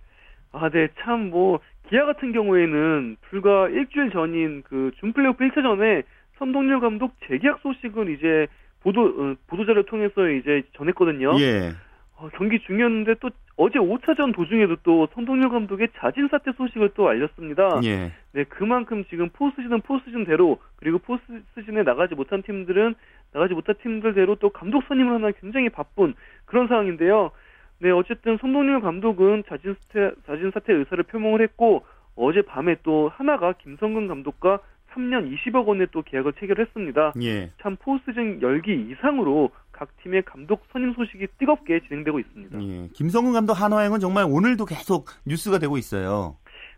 아, 0.51 0.69
네, 0.69 0.89
참 1.05 1.31
뭐 1.31 1.61
기아 1.89 2.05
같은 2.07 2.33
경우에는 2.33 3.17
불과 3.31 3.69
일주일 3.69 4.11
전인 4.11 4.65
그 4.65 4.91
준플레이오프 4.99 5.45
1차전에 5.45 6.03
선동열 6.41 6.81
감독 6.81 7.13
재계약 7.29 7.61
소식을 7.63 8.17
이제 8.19 8.49
보도 8.83 9.03
어, 9.05 9.37
보도자를 9.47 9.87
통해서 9.87 10.29
이제 10.29 10.65
전했거든요. 10.77 11.39
예. 11.41 11.73
어, 12.17 12.29
경기 12.35 12.59
중이었는데 12.61 13.17
또 13.21 13.31
어제 13.57 13.79
5차전 13.79 14.35
도중에도 14.35 14.77
또 14.83 15.09
선동열 15.15 15.51
감독의 15.51 15.89
자진 15.97 16.29
사퇴 16.29 16.53
소식을 16.57 16.91
또 16.95 17.09
알렸습니다. 17.09 17.81
예. 17.85 18.13
네, 18.33 18.45
그만큼 18.45 19.05
지금 19.11 19.29
포스시즌 19.31 19.81
포스시즌대로 19.83 20.59
그리고 20.77 20.99
포스시즌에 20.99 21.83
나가지 21.83 22.15
못한 22.15 22.43
팀들은 22.43 22.95
나가지 23.33 23.55
못한 23.55 23.75
팀들대로 23.83 24.37
또 24.37 24.51
감독 24.51 24.85
선임을 24.89 25.15
하나 25.15 25.31
굉장히 25.33 25.69
바쁜 25.69 26.15
그런 26.47 26.69
상황인데요. 26.69 27.33
네, 27.81 27.91
어쨌든 27.91 28.39
손동열 28.39 28.81
감독은 28.81 29.45
자진 29.49 29.77
사퇴, 29.89 30.13
자진 30.27 30.51
사퇴 30.53 30.73
의사를 30.73 31.03
표명을 31.05 31.43
했고 31.43 31.85
어제 32.15 32.41
밤에 32.43 32.77
또 32.83 33.11
하나가 33.15 33.53
김성근 33.53 34.09
감독과 34.09 34.61
3년 34.95 35.31
20억 35.31 35.67
원의 35.67 35.89
또 35.93 36.03
계약을 36.03 36.33
체결했습니다. 36.35 37.13
예. 37.23 37.51
참 37.61 37.77
포스즌 37.77 38.41
열기 38.41 38.73
이상으로 38.75 39.51
각 39.77 39.95
팀의 40.03 40.23
감독 40.23 40.65
선임 40.73 40.95
소식이 40.95 41.27
뜨겁게 41.39 41.81
진행되고 41.87 42.19
있습니다. 42.19 42.63
예. 42.63 42.89
김성근 42.95 43.33
감독 43.35 43.53
한화행은 43.53 44.01
정말 44.01 44.25
오늘도 44.29 44.65
계속 44.65 45.07
뉴스가 45.27 45.59
되고 45.59 45.77
있어요. 45.77 46.37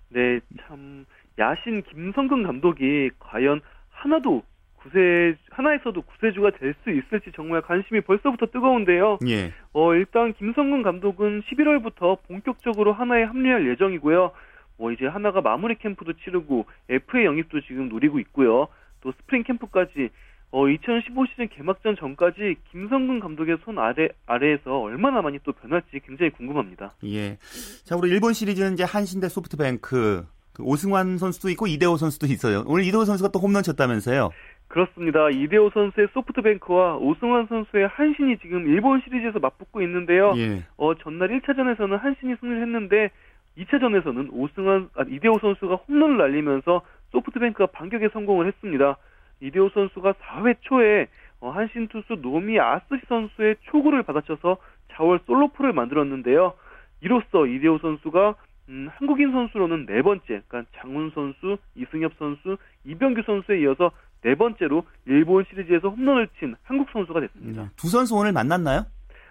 네, 0.09 0.41
참 0.63 1.07
야신 1.39 1.83
김성근 1.83 2.43
감독이 2.43 3.11
과연 3.21 3.61
하나도 3.91 4.43
구세 4.83 5.37
하나에서도 5.51 6.01
구세주가 6.03 6.51
될 6.59 6.75
수 6.83 6.91
있을지 6.91 7.31
정말 7.35 7.63
관심이 7.63 8.01
벌써부터 8.01 8.47
뜨거운데요. 8.47 9.19
예. 9.29 9.53
어 9.73 9.95
일단 9.95 10.33
김성근 10.35 10.83
감독은 10.83 11.43
11월부터 11.43 12.19
본격적으로 12.27 12.93
하나에 12.93 13.25
합류할 13.25 13.69
예정이고요. 13.71 14.33
뭐 14.79 14.93
이제 14.93 15.07
하나가 15.07 15.41
마무리 15.41 15.77
캠프도 15.77 16.13
치르고 16.15 16.67
FA 16.89 17.25
영입도 17.25 17.61
지금 17.63 17.89
노리고 17.89 18.19
있고요. 18.21 18.69
또 19.01 19.13
스프링 19.13 19.43
캠프까지 19.45 20.11
어 20.51 20.67
2015 20.67 21.27
시즌 21.27 21.49
개막전 21.49 21.97
전까지 21.97 22.57
김성근 22.71 23.21
감독의 23.21 23.59
손 23.65 23.79
아래 23.79 24.09
아래에서 24.27 24.81
얼마나 24.81 25.21
많이 25.21 25.39
또 25.45 25.53
변할지 25.53 26.01
굉장히 26.07 26.31
궁금합니다. 26.31 26.93
예. 27.05 27.37
자, 27.85 27.97
우리 27.97 28.09
일본 28.11 28.33
시리즈는 28.33 28.73
이제 28.73 28.85
한신 28.85 29.21
대 29.21 29.29
소프트뱅크 29.29 30.27
그 30.55 30.63
오승환 30.63 31.19
선수도 31.19 31.51
있고 31.51 31.67
이대호 31.67 31.97
선수도 31.99 32.27
있어요. 32.27 32.65
오늘 32.67 32.85
이대호 32.85 33.05
선수가 33.05 33.31
또 33.31 33.39
홈런 33.39 33.63
쳤다면서요? 33.63 34.31
그렇습니다. 34.69 35.31
이대호 35.31 35.71
선수의 35.71 36.09
소프트뱅크와 36.13 36.97
오승환 36.97 37.47
선수의 37.49 37.89
한신이 37.89 38.39
지금 38.39 38.67
일본 38.69 39.01
시리즈에서 39.03 39.39
맞붙고 39.39 39.83
있는데요. 39.83 40.35
예. 40.37 40.65
어, 40.77 40.95
전날 40.97 41.29
1차전에서는 41.29 41.99
한신이 41.99 42.37
승리를 42.41 42.63
했는데 42.63 43.11
2차전에서는 43.59 44.29
오승환 44.33 44.91
아, 44.95 45.05
이대호 45.09 45.39
선수가 45.41 45.75
홈런을 45.75 46.17
날리면서 46.19 46.83
소프트뱅크가 47.13 47.67
반격에 47.67 48.09
성공을 48.13 48.47
했습니다. 48.47 48.97
이대호 49.41 49.71
선수가 49.71 50.15
4회 50.15 50.57
초에 50.61 51.07
어, 51.41 51.51
한신 51.51 51.89
투수 51.89 52.17
노미 52.21 52.59
아스시 52.59 53.03
선수의 53.09 53.57
초구를 53.71 54.03
받아쳐서 54.03 54.57
자월 54.93 55.21
솔로프를 55.27 55.73
만들었는데요. 55.73 56.55
이로써 57.01 57.47
이대호 57.47 57.79
선수가 57.79 58.35
음, 58.71 58.89
한국인 58.97 59.33
선수로는 59.33 59.87
네 59.87 60.03
번째, 60.03 60.43
그러니까 60.47 60.65
장훈 60.77 61.11
선수, 61.15 61.57
이승엽 61.75 62.13
선수, 62.19 62.59
이병규 62.85 63.23
선수에 63.25 63.61
이어서 63.63 63.93
네 64.23 64.35
번째로 64.35 64.85
일본 65.07 65.45
시리즈에서 65.49 65.89
홈런을 65.89 66.29
친 66.39 66.55
한국 66.65 66.89
선수가 66.91 67.21
됐습니다. 67.21 67.63
네. 67.63 67.69
두 67.77 67.89
선수 67.89 68.15
오늘 68.17 68.33
만났나요? 68.33 68.85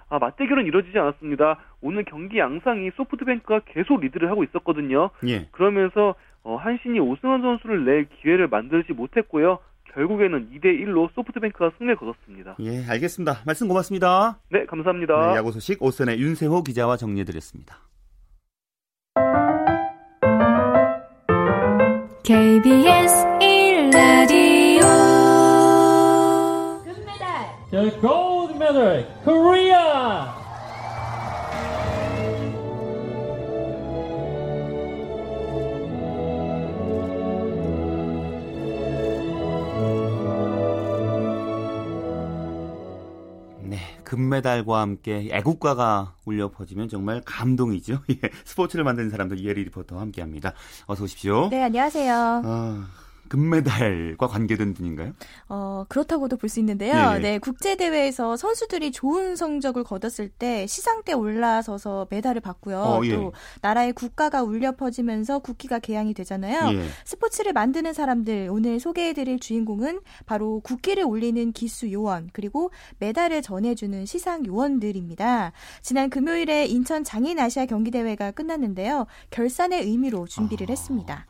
아, 0.09 0.19
맞대결은 0.19 0.65
이루어지지 0.65 0.97
않았습니다. 0.97 1.59
오늘 1.81 2.05
경기 2.05 2.39
양상이 2.39 2.89
소프트뱅크가 2.95 3.61
계속 3.65 3.99
리드를 3.99 4.29
하고 4.31 4.43
있었거든요. 4.45 5.09
예. 5.27 5.47
그러면서 5.51 6.15
어, 6.43 6.55
한신이 6.55 6.99
오승환 6.99 7.41
선수를 7.41 7.83
낼 7.83 8.05
기회를 8.05 8.47
만들지 8.47 8.93
못했고요. 8.93 9.59
결국에는 9.97 10.49
2대 10.53 10.65
1로 10.85 11.09
소프트뱅크가 11.15 11.71
승리를 11.77 11.95
거뒀습니다. 11.95 12.55
예, 12.59 12.85
알겠습니다. 12.87 13.39
말씀 13.47 13.67
고맙습니다. 13.67 14.39
네, 14.51 14.65
감사합니다. 14.67 15.31
네, 15.31 15.37
야구 15.37 15.51
소식 15.51 15.81
오선의 15.81 16.19
윤세호 16.19 16.61
기자와 16.63 16.97
정리해 16.97 17.25
드렸습니다. 17.25 17.79
KBS 22.23 23.25
1라디오 23.39 24.81
금메달 26.83 27.71
The 27.71 27.89
gold 27.99 28.53
medal 28.55 29.03
Korea 29.23 30.46
금메달과 44.07 44.79
함께 44.79 45.27
애국가가 45.31 46.13
울려 46.23 46.49
퍼지면 46.49 46.87
정말 46.87 47.21
감동이죠. 47.25 47.99
예, 48.11 48.29
스포츠를 48.45 48.85
만드는 48.85 49.09
사람들 49.09 49.37
이혜리 49.37 49.65
리포터와 49.65 50.01
함께합니다. 50.01 50.53
어서 50.85 51.03
오십시오. 51.03 51.49
네, 51.49 51.61
안녕하세요. 51.61 52.41
아, 52.45 52.87
금메달과 53.27 54.27
관계된 54.27 54.73
분인가요? 54.73 55.13
어, 55.49 55.85
그렇다고도 55.87 56.37
볼 56.37 56.47
수 56.49 56.59
있는데요. 56.59 56.95
예, 56.95 57.15
예. 57.15 57.19
네, 57.19 57.39
국제대회에서 57.39 58.37
선수들이 58.37 58.91
좋은 58.91 59.35
성적을 59.35 59.83
거뒀을 59.83 60.29
때 60.29 60.65
시상대 60.65 61.13
올라서서 61.13 62.07
메달을 62.09 62.41
받고요. 62.41 62.79
어, 62.79 63.05
예. 63.05 63.15
또 63.15 63.33
나라의 63.61 63.93
국가가 63.93 64.43
울려 64.43 64.75
퍼지면서 64.75 65.39
국기가 65.39 65.79
개양이 65.79 66.13
되잖아요. 66.13 66.73
예. 66.73 66.83
스포츠를 67.05 67.53
만드는 67.53 67.93
사람들 67.93 68.47
오늘 68.49 68.79
소개해드릴 68.79 69.39
주인공은 69.39 69.99
바로 70.25 70.61
국기를 70.61 71.03
올리는 71.03 71.51
기수 71.51 71.91
요원 71.91 72.29
그리고 72.31 72.71
메달을 72.99 73.41
전해주는 73.41 74.05
시상 74.05 74.45
요원들입니다. 74.45 75.51
지난 75.81 76.09
금요일에 76.09 76.65
인천 76.65 77.03
장인 77.03 77.39
아시아 77.39 77.65
경기대회가 77.65 78.31
끝났는데요. 78.31 79.05
결산의 79.31 79.83
의미로 79.83 80.27
준비를 80.27 80.67
아... 80.69 80.71
했습니다. 80.71 81.25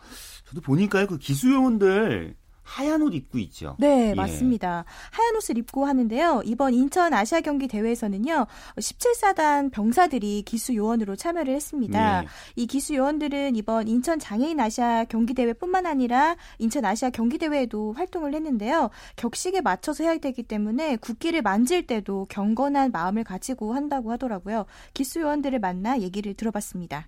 저도 0.47 0.61
보니까요, 0.61 1.07
그 1.07 1.17
기수요원들 1.17 2.35
하얀 2.67 3.01
옷 3.01 3.13
입고 3.13 3.37
있죠. 3.39 3.77
네, 3.79 4.09
예. 4.09 4.13
맞습니다. 4.13 4.83
하얀 5.11 5.35
옷을 5.37 5.57
입고 5.57 5.85
하는데요. 5.85 6.41
이번 6.43 6.73
인천 6.73 7.13
아시아 7.13 7.39
경기 7.39 7.67
대회에서는요. 7.67 8.45
17사단 8.75 9.71
병사들이 9.71 10.43
기수 10.45 10.75
요원으로 10.75 11.15
참여를 11.15 11.55
했습니다. 11.55 12.23
예. 12.23 12.27
이 12.57 12.67
기수 12.67 12.93
요원들은 12.93 13.55
이번 13.55 13.87
인천 13.87 14.19
장애인 14.19 14.59
아시아 14.59 15.05
경기 15.05 15.33
대회뿐만 15.33 15.85
아니라 15.85 16.35
인천 16.59 16.83
아시아 16.83 17.09
경기 17.09 17.37
대회에도 17.37 17.93
활동을 17.93 18.33
했는데요. 18.33 18.89
격식에 19.15 19.61
맞춰서 19.61 20.03
해야 20.03 20.17
되기 20.17 20.43
때문에 20.43 20.97
국기를 20.97 21.41
만질 21.41 21.87
때도 21.87 22.27
경건한 22.29 22.91
마음을 22.91 23.23
가지고 23.23 23.73
한다고 23.75 24.11
하더라고요. 24.11 24.65
기수 24.93 25.21
요원들을 25.21 25.59
만나 25.59 25.99
얘기를 26.01 26.33
들어봤습니다. 26.33 27.07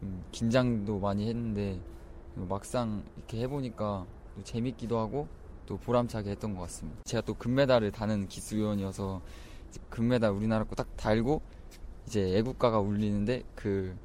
좀 0.00 0.24
긴장도 0.32 0.98
많이 0.98 1.28
했는데 1.28 1.80
막상 2.34 3.04
이렇게 3.16 3.40
해보니까 3.42 4.06
또 4.34 4.42
재밌기도 4.42 4.98
하고 4.98 5.28
또 5.66 5.76
보람차게 5.76 6.30
했던 6.30 6.54
것 6.54 6.62
같습니다. 6.62 7.02
제가 7.04 7.20
또 7.22 7.34
금메달을 7.34 7.92
다는 7.92 8.26
기수위원이어서 8.26 9.20
금메달 9.90 10.30
우리나라 10.32 10.64
거 10.64 10.74
딱 10.74 10.96
달고 10.96 11.42
이제 12.06 12.36
애국가가 12.38 12.80
울리는데 12.80 13.44
그 13.54 13.96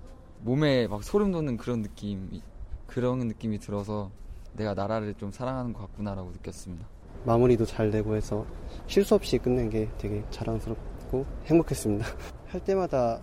몸에 0.42 0.88
막 0.88 1.04
소름 1.04 1.32
돋는 1.32 1.58
그런 1.58 1.82
느낌 1.82 2.30
그런 2.86 3.20
느낌이 3.20 3.58
들어서 3.58 4.12
내가 4.54 4.74
나라를 4.74 5.16
좀 5.16 5.32
사랑하는 5.32 5.74
것 5.74 5.80
같구나라고 5.82 6.30
느꼈습니다. 6.32 6.86
마무리도 7.26 7.66
잘 7.66 7.90
되고 7.90 8.16
해서 8.16 8.46
실수 8.86 9.16
없이 9.16 9.38
끝낸 9.40 9.70
게 9.70 9.90
되게 9.98 10.24
자랑스럽고 10.30 11.26
행복했습니다. 11.46 12.06
할 12.48 12.64
때마다 12.64 13.20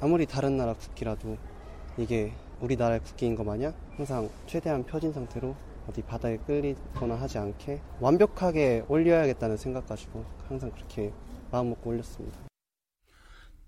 아무리 0.00 0.26
다른 0.26 0.56
나라 0.56 0.74
국기라도 0.74 1.36
이게 2.00 2.32
우리나라의 2.62 3.00
국기인 3.00 3.34
것 3.36 3.44
마냥 3.44 3.74
항상 3.96 4.30
최대한 4.46 4.82
펴진 4.84 5.12
상태로 5.12 5.54
어디 5.86 6.00
바닥에 6.00 6.38
끌리거나 6.38 7.14
하지 7.14 7.36
않게 7.36 7.78
완벽하게 8.00 8.84
올려야겠다는 8.88 9.58
생각 9.58 9.86
가지고 9.86 10.24
항상 10.48 10.70
그렇게 10.70 11.12
마음 11.50 11.68
먹고 11.68 11.90
올렸습니다. 11.90 12.49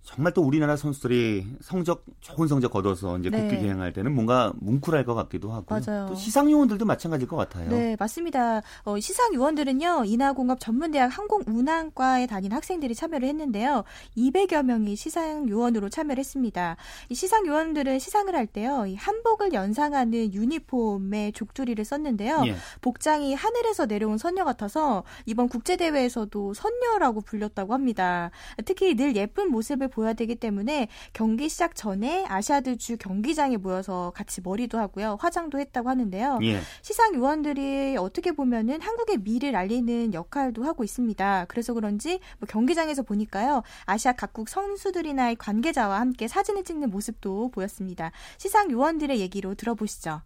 정말 0.03 0.33
또 0.33 0.43
우리나라 0.43 0.77
선수들이 0.77 1.47
성적 1.61 2.05
좋은 2.21 2.49
성적 2.49 2.73
거둬서 2.73 3.19
이제 3.19 3.31
국기 3.31 3.55
네. 3.55 3.63
개항할 3.63 3.93
때는 3.93 4.13
뭔가 4.13 4.53
뭉클할 4.57 5.05
것 5.05 5.15
같기도 5.15 5.53
하고 5.53 5.67
맞아요. 5.69 6.07
또 6.09 6.15
시상 6.17 6.51
요원들도 6.51 6.85
마찬가지일 6.85 7.29
것 7.29 7.37
같아요. 7.37 7.71
네, 7.71 7.97
맞습니다. 7.99 8.63
어, 8.85 8.99
시상 8.99 9.33
요원들은요 9.33 10.05
인하공업 10.07 10.59
전문대학 10.59 11.17
항공운항과에 11.17 12.27
다닌 12.27 12.53
학생들이 12.53 12.97
참여를 12.97 13.29
했는데요. 13.29 13.85
200여 14.17 14.65
명이 14.65 14.97
시상 14.97 15.49
요원으로 15.49 15.89
참여를 15.89 16.19
했습니다. 16.19 16.77
이 17.09 17.15
시상 17.15 17.47
요원들은 17.47 18.01
시상을 18.01 18.35
할 18.35 18.47
때요 18.49 18.87
이 18.87 18.97
한복을 18.97 19.53
연상하는 19.53 20.35
유니폼의 20.35 21.33
족두리를 21.33 21.83
썼는데요. 21.85 22.43
예. 22.47 22.57
복장이 22.81 23.35
하늘에서 23.35 23.87
내려온 23.87 24.19
선녀 24.19 24.45
같아서 24.45 25.05
이번 25.27 25.49
국제 25.49 25.77
대회에서도 25.77 26.55
선녀라고 26.55 27.21
불렸다고 27.21 27.73
합니다. 27.73 28.31
특히 28.65 28.97
늘 28.97 29.15
예쁜 29.15 29.51
모습을 29.51 29.92
보여야 29.93 30.15
되기 30.15 30.35
때문에 30.35 30.89
경기 31.13 31.49
시작 31.49 31.75
전에 31.75 32.25
아시아드 32.27 32.77
주 32.79 32.97
경기장에 32.97 33.57
모여서 33.57 34.13
같이 34.15 34.41
머리도 34.43 34.79
하고요. 34.79 35.19
화장도 35.21 35.59
했다고 35.61 35.89
하는데요. 35.89 36.39
예. 36.43 36.61
시상 36.83 37.15
요원들이 37.15 37.97
어떻게 37.99 38.33
보면은 38.33 38.81
한국의 38.81 39.19
미를 39.19 39.55
알리는 39.55 40.15
역할도 40.15 40.65
하고 40.65 40.85
있습니다. 40.85 41.47
그래서 41.49 41.75
그런지 41.75 42.21
뭐 42.39 42.47
경기장에서 42.49 43.03
보니까요. 43.03 43.63
아시아 43.85 44.13
각국 44.13 44.49
선수들이나 44.49 45.35
관계자와 45.35 46.01
함께 46.01 46.27
사진을 46.27 46.65
찍는 46.65 46.91
모습도 46.91 47.51
보였습니다. 47.51 48.11
시상 48.39 48.71
요원들의 48.71 49.21
얘기로 49.21 49.55
들어보시죠. 49.55 50.23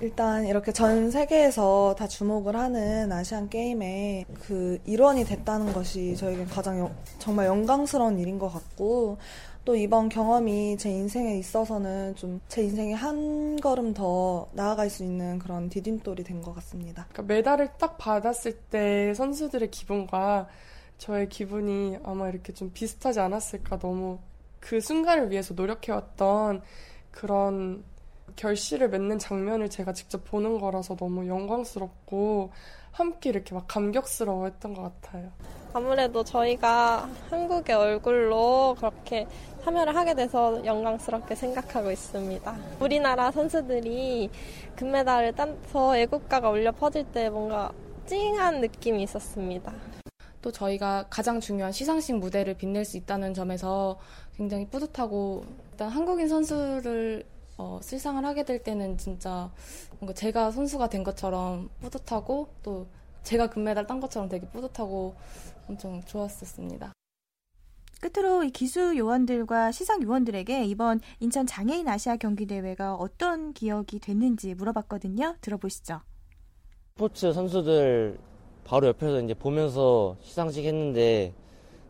일단 0.00 0.46
이렇게 0.46 0.72
전 0.72 1.10
세계에서 1.10 1.94
다 1.98 2.08
주목을 2.08 2.56
하는 2.56 3.12
아시안 3.12 3.50
게임에 3.50 4.24
그 4.46 4.78
일원이 4.86 5.24
됐다는 5.24 5.72
것이 5.74 6.16
저에게 6.16 6.46
가장 6.46 6.78
여, 6.78 6.90
정말 7.18 7.46
영광스러운 7.46 8.18
일인 8.18 8.38
것 8.38 8.48
같고 8.48 9.18
또 9.66 9.76
이번 9.76 10.08
경험이 10.08 10.78
제 10.78 10.90
인생에 10.90 11.36
있어서는 11.36 12.14
좀 12.16 12.40
제 12.48 12.62
인생에 12.62 12.94
한 12.94 13.60
걸음 13.60 13.92
더 13.92 14.48
나아갈 14.54 14.88
수 14.88 15.04
있는 15.04 15.38
그런 15.38 15.68
디딤돌이 15.68 16.24
된 16.24 16.40
것 16.42 16.54
같습니다. 16.54 17.06
그러니까 17.12 17.34
메달을 17.34 17.68
딱 17.78 17.98
받았을 17.98 18.54
때 18.70 19.12
선수들의 19.14 19.70
기분과 19.70 20.48
저의 20.96 21.28
기분이 21.28 21.98
아마 22.04 22.28
이렇게 22.30 22.54
좀 22.54 22.70
비슷하지 22.72 23.20
않았을까 23.20 23.78
너무 23.78 24.18
그 24.60 24.80
순간을 24.80 25.30
위해서 25.30 25.52
노력해왔던 25.54 26.62
그런 27.10 27.84
결실을 28.40 28.88
맺는 28.88 29.18
장면을 29.18 29.68
제가 29.68 29.92
직접 29.92 30.24
보는 30.24 30.60
거라서 30.60 30.96
너무 30.96 31.28
영광스럽고 31.28 32.50
함께 32.90 33.28
이렇게 33.28 33.54
막 33.54 33.68
감격스러워 33.68 34.46
했던 34.46 34.72
것 34.72 34.82
같아요. 34.82 35.30
아무래도 35.74 36.24
저희가 36.24 37.08
한국의 37.28 37.76
얼굴로 37.76 38.76
그렇게 38.78 39.26
참여를 39.62 39.94
하게 39.94 40.14
돼서 40.14 40.64
영광스럽게 40.64 41.34
생각하고 41.34 41.90
있습니다. 41.90 42.56
우리나라 42.80 43.30
선수들이 43.30 44.30
금메달을 44.74 45.34
따서 45.34 45.96
애국가가 45.98 46.48
울려 46.48 46.72
퍼질 46.72 47.04
때 47.12 47.28
뭔가 47.28 47.70
찡한 48.06 48.62
느낌이 48.62 49.02
있었습니다. 49.02 49.70
또 50.40 50.50
저희가 50.50 51.04
가장 51.10 51.40
중요한 51.40 51.72
시상식 51.72 52.16
무대를 52.16 52.54
빛낼 52.54 52.86
수 52.86 52.96
있다는 52.96 53.34
점에서 53.34 53.98
굉장히 54.34 54.66
뿌듯하고 54.66 55.44
일단 55.72 55.90
한국인 55.90 56.26
선수를 56.26 57.24
어, 57.60 57.78
실상을 57.82 58.24
하게 58.24 58.42
될 58.42 58.62
때는 58.62 58.96
진짜 58.96 59.52
뭔가 59.98 60.14
제가 60.14 60.50
선수가 60.50 60.88
된 60.88 61.04
것처럼 61.04 61.68
뿌듯하고 61.80 62.48
또 62.62 62.86
제가 63.22 63.50
금메달 63.50 63.86
딴 63.86 64.00
것처럼 64.00 64.30
되게 64.30 64.46
뿌듯하고 64.48 65.14
엄청 65.68 66.02
좋았었습니다. 66.02 66.94
끝으로 68.00 68.44
이 68.44 68.50
기수 68.50 68.96
요원들과 68.96 69.72
시상 69.72 70.02
요원들에게 70.02 70.64
이번 70.64 71.00
인천 71.20 71.46
장애인 71.46 71.86
아시아 71.86 72.16
경기 72.16 72.46
대회가 72.46 72.94
어떤 72.94 73.52
기억이 73.52 73.98
됐는지 73.98 74.54
물어봤거든요. 74.54 75.36
들어보시죠. 75.42 76.00
스포츠 76.94 77.30
선수들 77.30 78.18
바로 78.64 78.86
옆에서 78.86 79.20
이제 79.20 79.34
보면서 79.34 80.16
시상식 80.22 80.64
했는데 80.64 81.34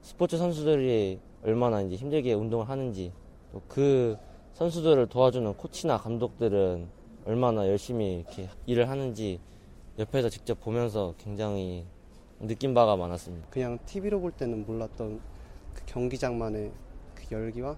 스포츠 0.03 0.37
선수들이 0.37 1.21
얼마나 1.45 1.81
이제 1.81 1.95
힘들게 1.95 2.33
운동을 2.33 2.69
하는지 2.69 3.13
또 3.53 3.63
그 3.69 4.17
선수들을 4.55 5.07
도와주는 5.07 5.55
코치나 5.55 5.99
감독들은 5.99 6.89
얼마나 7.25 7.67
열심히 7.67 8.17
이렇게 8.21 8.49
일을 8.67 8.89
하는지 8.89 9.41
옆에서 9.99 10.29
직접 10.29 10.61
보면서 10.61 11.15
굉장히 11.19 11.87
느낀 12.41 12.75
바가 12.75 12.97
많았습니다. 12.97 13.49
그냥 13.51 13.79
TV로 13.85 14.21
볼 14.21 14.33
때는 14.33 14.67
몰랐던 14.67 15.21
그 15.75 15.83
경기장만의 15.87 16.73
그 17.15 17.25
열기와 17.31 17.77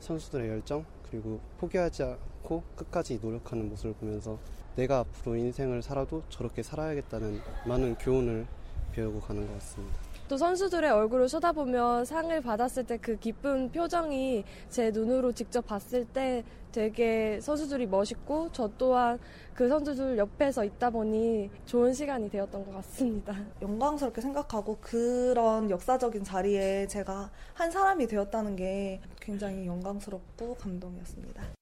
선수들의 0.00 0.48
열정 0.48 0.84
그리고 1.08 1.40
포기하지 1.58 2.02
않고 2.02 2.62
끝까지 2.76 3.18
노력하는 3.22 3.68
모습을 3.68 3.94
보면서 3.94 4.38
내가 4.76 5.00
앞으로 5.00 5.36
인생을 5.36 5.82
살아도 5.82 6.22
저렇게 6.28 6.62
살아야겠다는 6.62 7.40
많은 7.66 7.96
교훈을 7.96 8.46
배우고 8.92 9.20
가는 9.20 9.46
것 9.46 9.52
같습니다. 9.54 10.09
또 10.30 10.36
선수들의 10.36 10.88
얼굴을 10.88 11.26
쳐다보면 11.26 12.04
상을 12.04 12.40
받았을 12.40 12.84
때 12.84 12.98
그 12.98 13.16
기쁜 13.18 13.72
표정이 13.72 14.44
제 14.68 14.92
눈으로 14.92 15.32
직접 15.32 15.66
봤을 15.66 16.04
때 16.04 16.44
되게 16.70 17.40
선수들이 17.40 17.86
멋있고 17.88 18.50
저 18.52 18.70
또한 18.78 19.18
그 19.54 19.68
선수들 19.68 20.18
옆에서 20.18 20.64
있다 20.64 20.90
보니 20.90 21.50
좋은 21.66 21.92
시간이 21.92 22.30
되었던 22.30 22.64
것 22.64 22.72
같습니다. 22.74 23.34
영광스럽게 23.60 24.20
생각하고 24.20 24.78
그런 24.80 25.68
역사적인 25.68 26.22
자리에 26.22 26.86
제가 26.86 27.30
한 27.54 27.70
사람이 27.72 28.06
되었다는 28.06 28.54
게 28.54 29.00
굉장히 29.20 29.66
영광스럽고 29.66 30.54
감동이었습니다. 30.54 31.59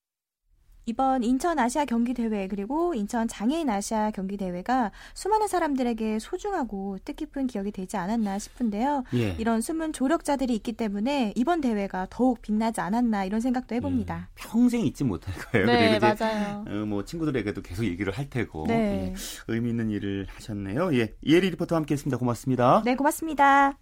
이번 0.88 1.22
인천 1.22 1.58
아시아 1.58 1.84
경기 1.84 2.14
대회 2.14 2.48
그리고 2.48 2.94
인천 2.94 3.28
장애인 3.28 3.68
아시아 3.68 4.10
경기 4.10 4.38
대회가 4.38 4.90
수많은 5.12 5.46
사람들에게 5.46 6.18
소중하고 6.18 6.96
뜻깊은 7.04 7.46
기억이 7.46 7.72
되지 7.72 7.98
않았나 7.98 8.38
싶은데요. 8.38 9.04
예. 9.12 9.36
이런 9.38 9.60
숨은 9.60 9.92
조력자들이 9.92 10.54
있기 10.54 10.72
때문에 10.72 11.34
이번 11.36 11.60
대회가 11.60 12.06
더욱 12.08 12.40
빛나지 12.40 12.80
않았나 12.80 13.26
이런 13.26 13.42
생각도 13.42 13.74
해봅니다. 13.74 14.30
예. 14.30 14.34
평생 14.34 14.80
잊지 14.80 15.04
못할 15.04 15.34
거예요. 15.34 15.66
네, 15.66 15.98
맞아요. 15.98 16.64
어, 16.66 16.86
뭐 16.86 17.04
친구들에게도 17.04 17.60
계속 17.60 17.84
얘기를 17.84 18.10
할 18.10 18.30
테고 18.30 18.64
네. 18.66 19.12
예. 19.12 19.14
의미 19.48 19.68
있는 19.68 19.90
일을 19.90 20.26
하셨네요. 20.30 20.94
예, 20.94 21.14
이혜리 21.20 21.50
리포터와 21.50 21.80
함께했습니다. 21.80 22.16
고맙습니다. 22.16 22.82
네, 22.86 22.96
고맙습니다. 22.96 23.76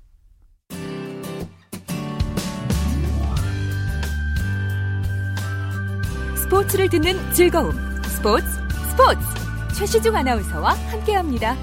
스포츠를 6.46 6.88
듣는 6.88 7.32
즐거움. 7.32 7.72
스포츠, 8.04 8.46
스포츠. 8.90 9.18
최시중 9.76 10.14
아나운서와 10.14 10.74
함께합니다. 10.74 11.56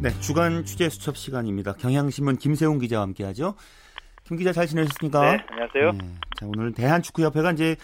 네, 0.00 0.18
주간 0.20 0.64
취재 0.64 0.88
수첩 0.88 1.14
시간입니다. 1.14 1.74
경향신문 1.74 2.38
김세웅 2.38 2.78
기자와 2.78 3.02
함께하죠. 3.02 3.54
김 4.24 4.38
기자 4.38 4.54
잘 4.54 4.66
지내셨습니까? 4.66 5.20
네, 5.20 5.44
안녕하세요. 5.50 5.92
네, 5.92 6.14
자, 6.40 6.46
오늘 6.46 6.72
대한축구협회가 6.72 7.52
이제 7.52 7.76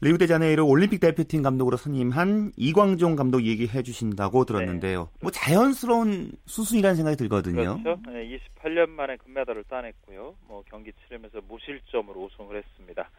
리우데자네이루 0.00 0.64
올림픽 0.64 1.00
대표팀 1.00 1.42
감독으로 1.42 1.76
선임한 1.76 2.52
이광종 2.56 3.16
감독 3.16 3.44
얘기해 3.44 3.82
주신다고 3.82 4.44
들었는데요. 4.44 5.10
네. 5.12 5.18
뭐 5.20 5.30
자연스러운 5.32 6.30
수순이라는 6.46 6.94
생각이 6.96 7.16
들거든요. 7.16 7.82
그렇죠. 7.82 8.00
네, 8.06 8.38
28년 8.62 8.90
만에 8.90 9.16
금메달을 9.16 9.64
따냈고요. 9.64 10.36
뭐 10.46 10.62
경기 10.70 10.92
치르면서 10.92 11.40
무실점으로 11.48 12.24
우승을 12.24 12.56
했습니다. 12.56 13.10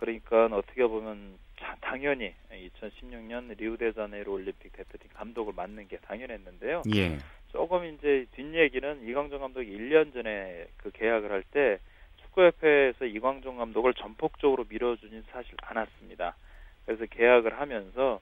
그러니까 0.00 0.46
어떻게 0.46 0.84
보면 0.86 1.38
당연히 1.80 2.34
2016년 2.50 3.56
리우데자네이루 3.56 4.32
올림픽 4.32 4.72
대표팀 4.72 5.10
감독을 5.14 5.52
맡는 5.54 5.86
게 5.86 5.98
당연했는데요. 5.98 6.82
예. 6.96 7.18
조금 7.52 7.84
이제 7.84 8.26
뒷 8.34 8.52
얘기는 8.54 9.08
이광종 9.08 9.38
감독이 9.38 9.70
1년 9.70 10.12
전에 10.12 10.66
그 10.78 10.90
계약을 10.90 11.30
할 11.30 11.44
때 11.52 11.78
축구협회에서 12.34 13.06
이광종 13.06 13.56
감독을 13.56 13.94
전폭적으로 13.94 14.64
밀어주진 14.68 15.24
사실 15.30 15.54
않았습니다. 15.62 16.36
그래서 16.84 17.06
계약을 17.06 17.58
하면서 17.58 18.20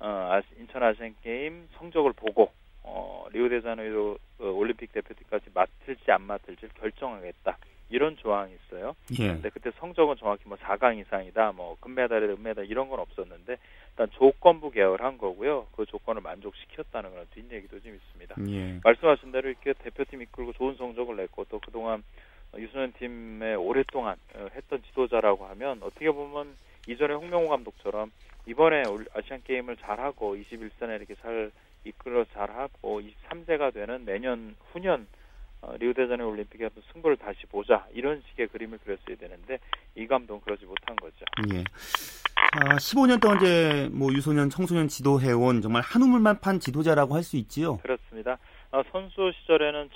어, 0.00 0.40
인천 0.58 0.82
아시안 0.82 1.14
게임 1.22 1.68
성적을 1.78 2.12
보고 2.12 2.50
어, 2.82 3.26
리우데자네이루 3.32 4.18
어, 4.40 4.44
올림픽 4.44 4.92
대표팀까지 4.92 5.46
맡을지 5.54 6.10
안 6.10 6.22
맡을지 6.22 6.68
결정하겠다. 6.80 7.56
이런 7.88 8.16
조항이 8.16 8.54
있어요. 8.54 8.96
예. 9.20 9.28
근데 9.28 9.50
그때 9.50 9.70
성적은 9.78 10.16
정확히 10.16 10.48
뭐 10.48 10.56
4강 10.56 10.98
이상이다, 10.98 11.52
뭐 11.52 11.76
금메달이다, 11.78 12.32
은메달 12.32 12.64
이런 12.64 12.88
건 12.88 13.00
없었는데 13.00 13.58
일단 13.90 14.08
조건부 14.12 14.70
계약을 14.70 15.02
한 15.02 15.18
거고요. 15.18 15.66
그 15.76 15.84
조건을 15.84 16.22
만족시켰다는 16.22 17.10
그런 17.10 17.26
뒷얘기도 17.34 17.80
좀 17.80 17.94
있습니다. 17.94 18.34
예. 18.48 18.80
말씀하신 18.82 19.30
대로 19.32 19.50
이렇게 19.50 19.74
대표팀 19.74 20.22
이끌고 20.22 20.54
좋은 20.54 20.74
성적을 20.76 21.16
냈고 21.16 21.44
또 21.44 21.60
그동안 21.60 22.02
유소년 22.56 22.92
팀에 23.12 23.54
오랫동안 23.54 24.16
어, 24.34 24.48
했던 24.54 24.82
지도자라고 24.88 25.46
하면 25.46 25.80
어떻게 25.82 26.10
보면 26.10 26.56
이전에 26.88 27.14
홍명호 27.14 27.48
감독처럼 27.48 28.10
이번에 28.46 28.82
아시안 29.14 29.42
게임을 29.44 29.76
잘하고 29.76 30.36
21세에 30.36 30.96
이렇게 30.96 31.14
잘 31.16 31.52
이끌어 31.84 32.24
잘하고 32.32 33.00
23세가 33.00 33.72
되는 33.74 34.04
내년 34.04 34.56
후년 34.72 35.06
어, 35.60 35.76
리우데자네 35.78 36.24
올림픽에 36.24 36.64
한번 36.64 36.82
승부를 36.92 37.16
다시 37.18 37.46
보자 37.46 37.86
이런 37.92 38.20
식의 38.30 38.48
그림을 38.48 38.78
그렸어야 38.78 39.16
되는데 39.16 39.58
이 39.94 40.06
감독은 40.06 40.40
그러지 40.40 40.64
못한 40.64 40.96
거죠. 40.96 41.24
예. 41.54 41.62
아, 42.54 42.76
15년 42.76 43.20
동안 43.20 43.36
이제 43.38 43.88
뭐 43.92 44.12
유소년 44.12 44.50
청소년 44.50 44.88
지도해온 44.88 45.62
정말 45.62 45.82
한우물만 45.82 46.40
판 46.40 46.58
지도자라고 46.58 47.14
할 47.14 47.22
수 47.22 47.36
있지요. 47.36 47.76
그렇습니다. 47.78 48.38
아, 48.72 48.82
선수 48.90 49.30
시절에는 49.40 49.90
1988년 49.90 49.90
유공에 49.90 49.91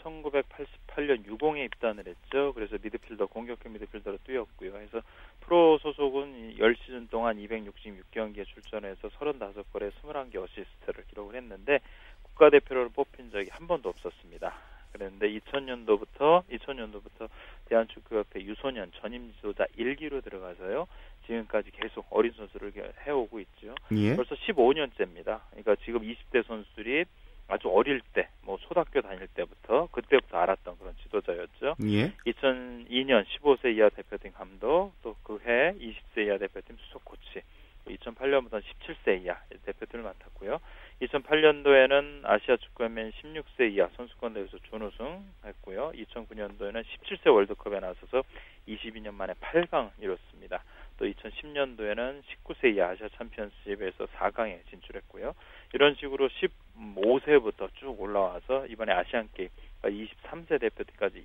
입단을 1.66 2.07
했죠. 2.07 2.52
그래서 2.55 2.76
미드필더, 2.83 3.26
공격형 3.26 3.72
미드필더로 3.72 4.18
뛰었고요. 4.24 4.72
그래서 4.72 5.00
프로 5.40 5.79
소속은 5.79 6.57
10시즌 6.59 7.11
동안 7.11 7.37
266경기에 7.37 8.46
출전해서 8.46 9.09
35골에 9.09 9.92
21개 9.92 10.37
어시스트를 10.37 11.05
기록을 11.09 11.37
했는데 11.37 11.81
국가대표로 12.22 12.90
뽑힌 12.90 13.31
적이 13.31 13.50
한 13.50 13.66
번도 13.66 13.88
없었습니다. 13.88 14.55
그런데 14.92 15.29
2000년도부터 15.29 16.42
2000년도부터 16.48 17.29
대한축구협회 17.66 18.40
유소년 18.40 18.90
전임 18.96 19.33
지도자 19.35 19.66
1기로 19.79 20.24
들어가서요. 20.24 20.87
지금까지 21.26 21.70
계속 21.72 22.07
어린 22.11 22.33
선수를 22.33 22.72
해오고 23.07 23.40
있죠. 23.40 23.74
예? 23.92 24.16
벌써 24.16 24.35
15년째입니다. 24.35 25.40
그러니까 25.50 25.76
지금 25.85 26.00
20대 26.00 26.46
선수들이 26.46 27.05
아주 27.48 27.68
어릴 27.68 28.00
때, 28.12 28.29
뭐 28.42 28.59
초등학교 28.59 29.00
다닐 29.00 29.29
때부터 29.29 29.88
그때부터 29.92 30.38
알았던 30.38 30.79
그런 30.79 30.94
지도자였죠. 31.02 31.76
예. 31.88 32.12
2002년 32.27 33.25
15세 33.25 33.77
이하 33.77 33.88
대표팀 33.90 34.33
감독, 34.33 34.92
또 35.03 35.16
그해 35.22 35.75
20세 35.79 36.27
이하 36.27 36.38
대표팀 36.38 36.77
수석 36.79 37.05
코치, 37.05 37.42
2008년부터 37.87 38.62
17세 38.62 39.22
이하 39.22 39.37
대표팀을 39.64 40.05
맡았고요. 40.05 40.61
2008년도에는 41.03 42.25
아시아 42.25 42.57
축구연맹 42.57 43.12
16세 43.12 43.72
이하 43.72 43.88
선수권 43.96 44.35
대회에서 44.35 44.59
준우승했고요. 44.70 45.92
2009년도에는 45.92 46.85
17세 46.85 47.33
월드컵에 47.33 47.81
나서서 47.81 48.25
22년 48.66 49.14
만에 49.14 49.35
8강 49.35 49.90
이뤘습니다. 50.01 50.64
또 50.99 51.05
2010년도에는 51.05 52.22
19세 52.22 52.75
이하 52.75 52.88
아시아 52.90 53.09
챔피언스십에서 53.18 54.07
4강에 54.07 54.61
진출했고요. 54.70 55.35
이런 55.75 55.94
식으로 55.96 56.29
15세부터 56.29 57.68
쭉 57.75 58.01
올라와서 58.01 58.66
이번에 58.66 58.92
아시안 58.92 59.29
게임 59.35 59.51
23세 59.83 60.61
대표팀까지 60.61 61.18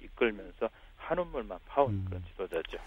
파온 1.85 1.91
음. 1.93 2.05
그런 2.07 2.23
지도자죠. 2.25 2.77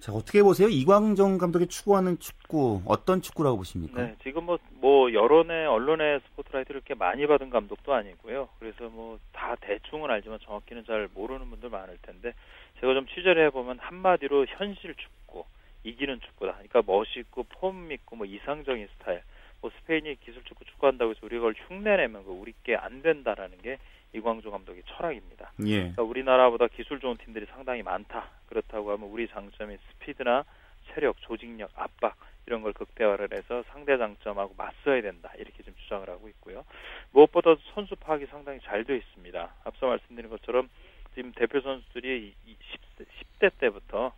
자 0.00 0.12
어떻게 0.12 0.42
보세요? 0.42 0.68
이광정 0.68 1.38
감독이 1.38 1.66
추구하는 1.66 2.18
축구 2.18 2.82
어떤 2.84 3.22
축구라고 3.22 3.56
보십니까? 3.56 4.02
네, 4.02 4.14
지금 4.22 4.44
뭐, 4.44 4.58
뭐 4.72 5.10
여론의 5.12 5.66
언론의 5.66 6.20
스포트라이트를 6.28 6.80
이렇게 6.80 6.94
많이 6.94 7.26
받은 7.26 7.48
감독도 7.48 7.94
아니고요. 7.94 8.48
그래서 8.58 8.88
뭐 8.90 9.18
다 9.44 9.54
대충은 9.56 10.10
알지만 10.10 10.38
정확히는 10.40 10.86
잘 10.86 11.06
모르는 11.12 11.50
분들 11.50 11.68
많을 11.68 11.98
텐데 12.00 12.32
제가 12.80 12.94
좀 12.94 13.06
취재를 13.06 13.46
해보면 13.46 13.78
한마디로 13.78 14.46
현실 14.48 14.94
축구, 14.94 15.44
이기는 15.84 16.18
축구다. 16.20 16.52
그러니까 16.54 16.82
멋있고 16.86 17.42
폼 17.44 17.92
있고 17.92 18.16
뭐 18.16 18.26
이상적인 18.26 18.88
스타일. 18.94 19.22
뭐 19.60 19.70
스페인이 19.80 20.16
기술 20.20 20.42
축구 20.44 20.64
축구한다고 20.64 21.10
해서 21.10 21.20
우리가 21.22 21.40
그걸 21.40 21.54
흉내내면 21.68 22.24
그 22.24 22.30
우리께 22.30 22.74
안 22.76 23.02
된다라는 23.02 23.58
게 23.58 23.78
이광조 24.14 24.50
감독의 24.50 24.82
철학입니다. 24.86 25.52
예. 25.66 25.78
그러니까 25.78 26.02
우리나라보다 26.02 26.68
기술 26.68 27.00
좋은 27.00 27.16
팀들이 27.16 27.46
상당히 27.46 27.82
많다. 27.82 28.30
그렇다고 28.48 28.92
하면 28.92 29.08
우리 29.10 29.28
장점이 29.28 29.76
스피드나 29.76 30.44
체력, 30.92 31.16
조직력, 31.20 31.70
압박 31.74 32.16
이런 32.46 32.62
걸 32.62 32.72
극대화를 32.72 33.28
해서 33.32 33.64
상대 33.68 33.96
장점하고 33.96 34.54
맞서야 34.56 35.02
된다. 35.02 35.32
이렇게 35.36 35.62
좀 35.62 35.74
주장을 35.82 36.08
하고 36.08 36.28
있고요. 36.28 36.64
무엇보다 37.12 37.56
선수 37.74 37.96
파악이 37.96 38.26
상당히 38.26 38.60
잘 38.60 38.84
되어 38.84 38.96
있습니다. 38.96 39.54
앞서 39.64 39.86
말씀드린 39.86 40.30
것처럼 40.30 40.68
지금 41.14 41.32
대표 41.32 41.60
선수들이 41.60 42.34
10대, 42.46 43.06
10 43.18 43.38
대 43.38 43.50
때부터 43.58 44.12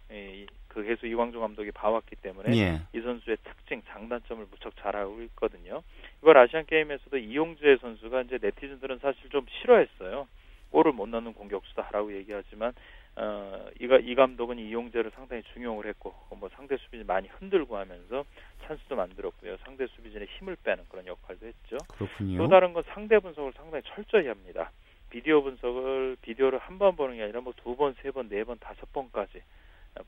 그 0.68 0.84
해수 0.84 1.06
이광조 1.06 1.40
감독이 1.40 1.70
봐왔기 1.70 2.16
때문에 2.16 2.54
예. 2.58 2.80
이 2.92 3.00
선수의 3.00 3.38
특징, 3.42 3.82
장단점을 3.88 4.46
무척 4.50 4.76
잘 4.76 4.94
알고 4.94 5.22
있거든요. 5.22 5.82
이걸 6.20 6.36
아시안 6.36 6.66
게임에서도 6.66 7.16
이용재 7.16 7.78
선수가 7.80 8.22
이제 8.22 8.38
네티즌들은 8.42 8.98
사실 8.98 9.30
좀 9.30 9.46
싫어했어요. 9.48 10.28
골을 10.70 10.92
못 10.92 11.08
넣는 11.08 11.32
공격수다라고 11.32 12.14
얘기하지만 12.16 12.74
어, 13.16 13.66
이가 13.80 13.96
이 13.96 14.14
감독은 14.14 14.58
이용재를 14.58 15.10
상당히 15.12 15.42
중용을 15.54 15.86
했고 15.86 16.14
뭐 16.38 16.50
상대 16.50 16.76
수비진 16.76 17.06
많이 17.06 17.28
흔들고 17.28 17.78
하면서 17.78 18.26
찬스도 18.66 18.96
만들었고요. 18.96 19.56
상대 19.64 19.86
수비진의 19.86 20.28
힘을 20.38 20.56
빼는 20.62 20.84
그런 20.90 21.06
역할도 21.06 21.46
했죠. 21.46 21.78
그렇군요. 21.88 22.36
또 22.36 22.48
다른 22.48 22.74
건 22.74 22.82
상대 22.88 23.18
분석을 23.18 23.54
상당히 23.56 23.82
철저히 23.86 24.26
합니다. 24.28 24.70
비디오 25.10 25.42
분석을 25.42 26.16
비디오를 26.22 26.58
한 26.58 26.78
번 26.78 26.96
보는 26.96 27.16
게 27.16 27.22
아니라 27.22 27.40
뭐 27.40 27.52
두 27.56 27.76
번, 27.76 27.94
세 28.02 28.10
번, 28.10 28.28
네 28.28 28.44
번, 28.44 28.58
다섯 28.58 28.92
번까지 28.92 29.42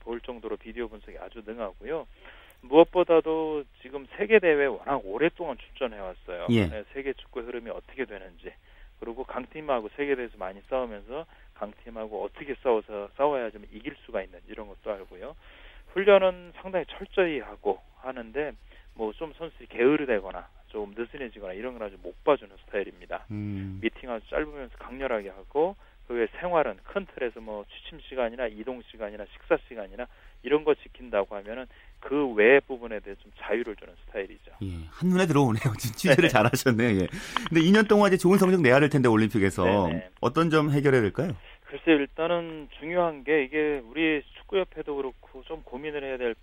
볼 0.01 0.19
정도로 0.21 0.57
비디오 0.57 0.87
분석이 0.87 1.17
아주 1.17 1.41
능하고요. 1.45 2.05
무엇보다도 2.61 3.63
지금 3.81 4.05
세계 4.17 4.39
대회 4.39 4.65
워낙 4.65 5.01
오랫동안 5.05 5.57
출전해 5.57 5.97
왔어요. 5.97 6.47
예. 6.49 6.67
네, 6.67 6.83
세계 6.93 7.13
축구 7.13 7.39
흐름이 7.39 7.69
어떻게 7.71 8.05
되는지 8.05 8.53
그리고 8.99 9.23
강팀하고 9.23 9.89
세계 9.95 10.15
대회에서 10.15 10.37
많이 10.37 10.61
싸우면서 10.69 11.25
강팀하고 11.55 12.23
어떻게 12.23 12.53
싸워서 12.61 13.09
싸워야 13.15 13.49
좀 13.51 13.65
이길 13.71 13.95
수가 14.05 14.21
있는 14.21 14.39
이런 14.47 14.67
것도 14.67 14.91
알고요. 14.91 15.35
훈련은 15.93 16.51
상당히 16.61 16.85
철저히 16.89 17.39
하고 17.39 17.79
하는데 18.01 18.51
뭐 18.95 19.13
좀 19.13 19.33
선수들이 19.37 19.67
게으르되거나 19.69 20.47
좀 20.69 20.93
느슨해지거나 20.97 21.53
이런 21.53 21.77
걸 21.77 21.87
아주 21.87 21.97
못 22.01 22.23
봐주는 22.23 22.49
스타일입니다. 22.65 23.25
음. 23.31 23.79
미팅 23.81 24.09
아주 24.11 24.27
짧으면서 24.29 24.77
강렬하게 24.77 25.29
하고 25.29 25.75
그 26.07 26.27
생활은 26.39 26.77
큰 26.83 27.05
틀에서 27.13 27.39
뭐 27.39 27.65
취침 27.65 27.99
시간이나 27.99 28.47
이동 28.47 28.81
시간이나 28.89 29.25
식사 29.33 29.57
시간이나 29.67 30.07
이런 30.41 30.63
거 30.63 30.73
지킨다고 30.73 31.35
하면은 31.35 31.65
그 31.99 32.33
외 32.33 32.59
부분에 32.61 32.99
대해 33.01 33.15
좀 33.21 33.31
자유를 33.37 33.75
주는 33.75 33.93
스타일이죠. 34.05 34.51
예, 34.63 34.67
한눈에 34.91 35.25
들어오네요. 35.27 35.61
취재를 35.77 36.29
잘 36.29 36.45
하셨네요. 36.45 37.01
예. 37.01 37.07
근데 37.49 37.61
2년 37.61 37.87
동안 37.87 38.07
이제 38.07 38.17
좋은 38.17 38.37
성적 38.37 38.61
내야 38.61 38.79
될 38.79 38.89
텐데 38.89 39.07
올림픽에서 39.09 39.65
네네. 39.65 40.09
어떤 40.21 40.49
점 40.49 40.71
해결해야 40.71 41.01
될까요? 41.01 41.35
글쎄 41.65 41.91
일단은 41.91 42.69
중요한 42.79 43.23
게 43.23 43.43
이게 43.43 43.81
우리 43.85 44.23
축구협회도 44.39 44.95
그렇고 44.95 45.43
좀 45.43 45.61
고민을 45.63 46.03
해야 46.03 46.17
될 46.17 46.33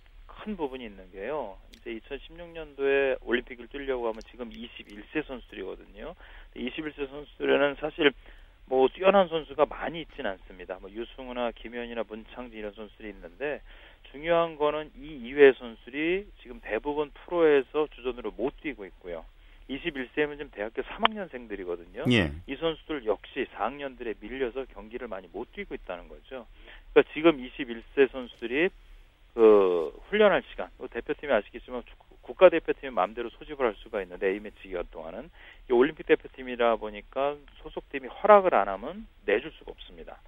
큰 0.47 0.55
부분이 0.55 0.85
있는 0.85 1.11
게요. 1.11 1.57
이제 1.87 1.99
2016년도에 1.99 3.17
올림픽을 3.21 3.67
뛰려고 3.67 4.07
하면 4.09 4.21
지금 4.29 4.49
21세 4.49 5.25
선수들이거든요. 5.25 6.13
21세 6.55 7.09
선수들에는 7.09 7.75
사실 7.79 8.11
뭐 8.65 8.87
뛰어난 8.89 9.29
선수가 9.29 9.65
많이 9.67 10.01
있지는 10.01 10.31
않습니다. 10.31 10.77
뭐 10.81 10.91
유승우나 10.91 11.51
김현이나 11.51 12.03
문창진 12.07 12.59
이런 12.59 12.73
선수들이 12.73 13.09
있는데 13.09 13.61
중요한 14.11 14.57
거는 14.57 14.91
이 14.97 15.07
이외의 15.27 15.53
선수들이 15.57 16.27
지금 16.41 16.59
대부분 16.61 17.11
프로에서 17.11 17.87
주전으로 17.95 18.31
못 18.31 18.59
뛰고 18.61 18.85
있고요. 18.85 19.25
21세면 19.69 20.37
지금 20.37 20.51
대학교 20.51 20.81
3학년생들이거든요. 20.81 22.11
예. 22.11 22.31
이 22.47 22.55
선수들 22.55 23.05
역시 23.05 23.45
4학년들에 23.53 24.15
밀려서 24.21 24.65
경기를 24.73 25.09
많이 25.09 25.27
못 25.27 25.51
뛰고 25.51 25.75
있다는 25.75 26.07
거죠. 26.07 26.47
그러니까 26.93 27.13
지금 27.13 27.37
21세 27.37 28.09
선수들이 28.11 28.69
그 29.33 29.41
훈련할 30.09 30.43
시간, 30.49 30.69
대표팀이 30.89 31.31
아시겠지만 31.31 31.83
국가대표팀이 32.21 32.91
마음대로 32.91 33.29
소집을 33.29 33.65
할 33.65 33.75
수가 33.77 34.01
있는데 34.03 34.27
A매치 34.27 34.61
기간 34.63 34.85
동안은 34.91 35.29
이 35.69 35.73
올림픽 35.73 36.05
대표팀이라 36.07 36.77
보니까 36.77 37.35
소속팀이 37.63 38.07
허락을 38.07 38.53
안 38.55 38.67
하면 38.67 39.07
내줄 39.25 39.51
수가 39.51 39.71
없습니다. 39.71 40.19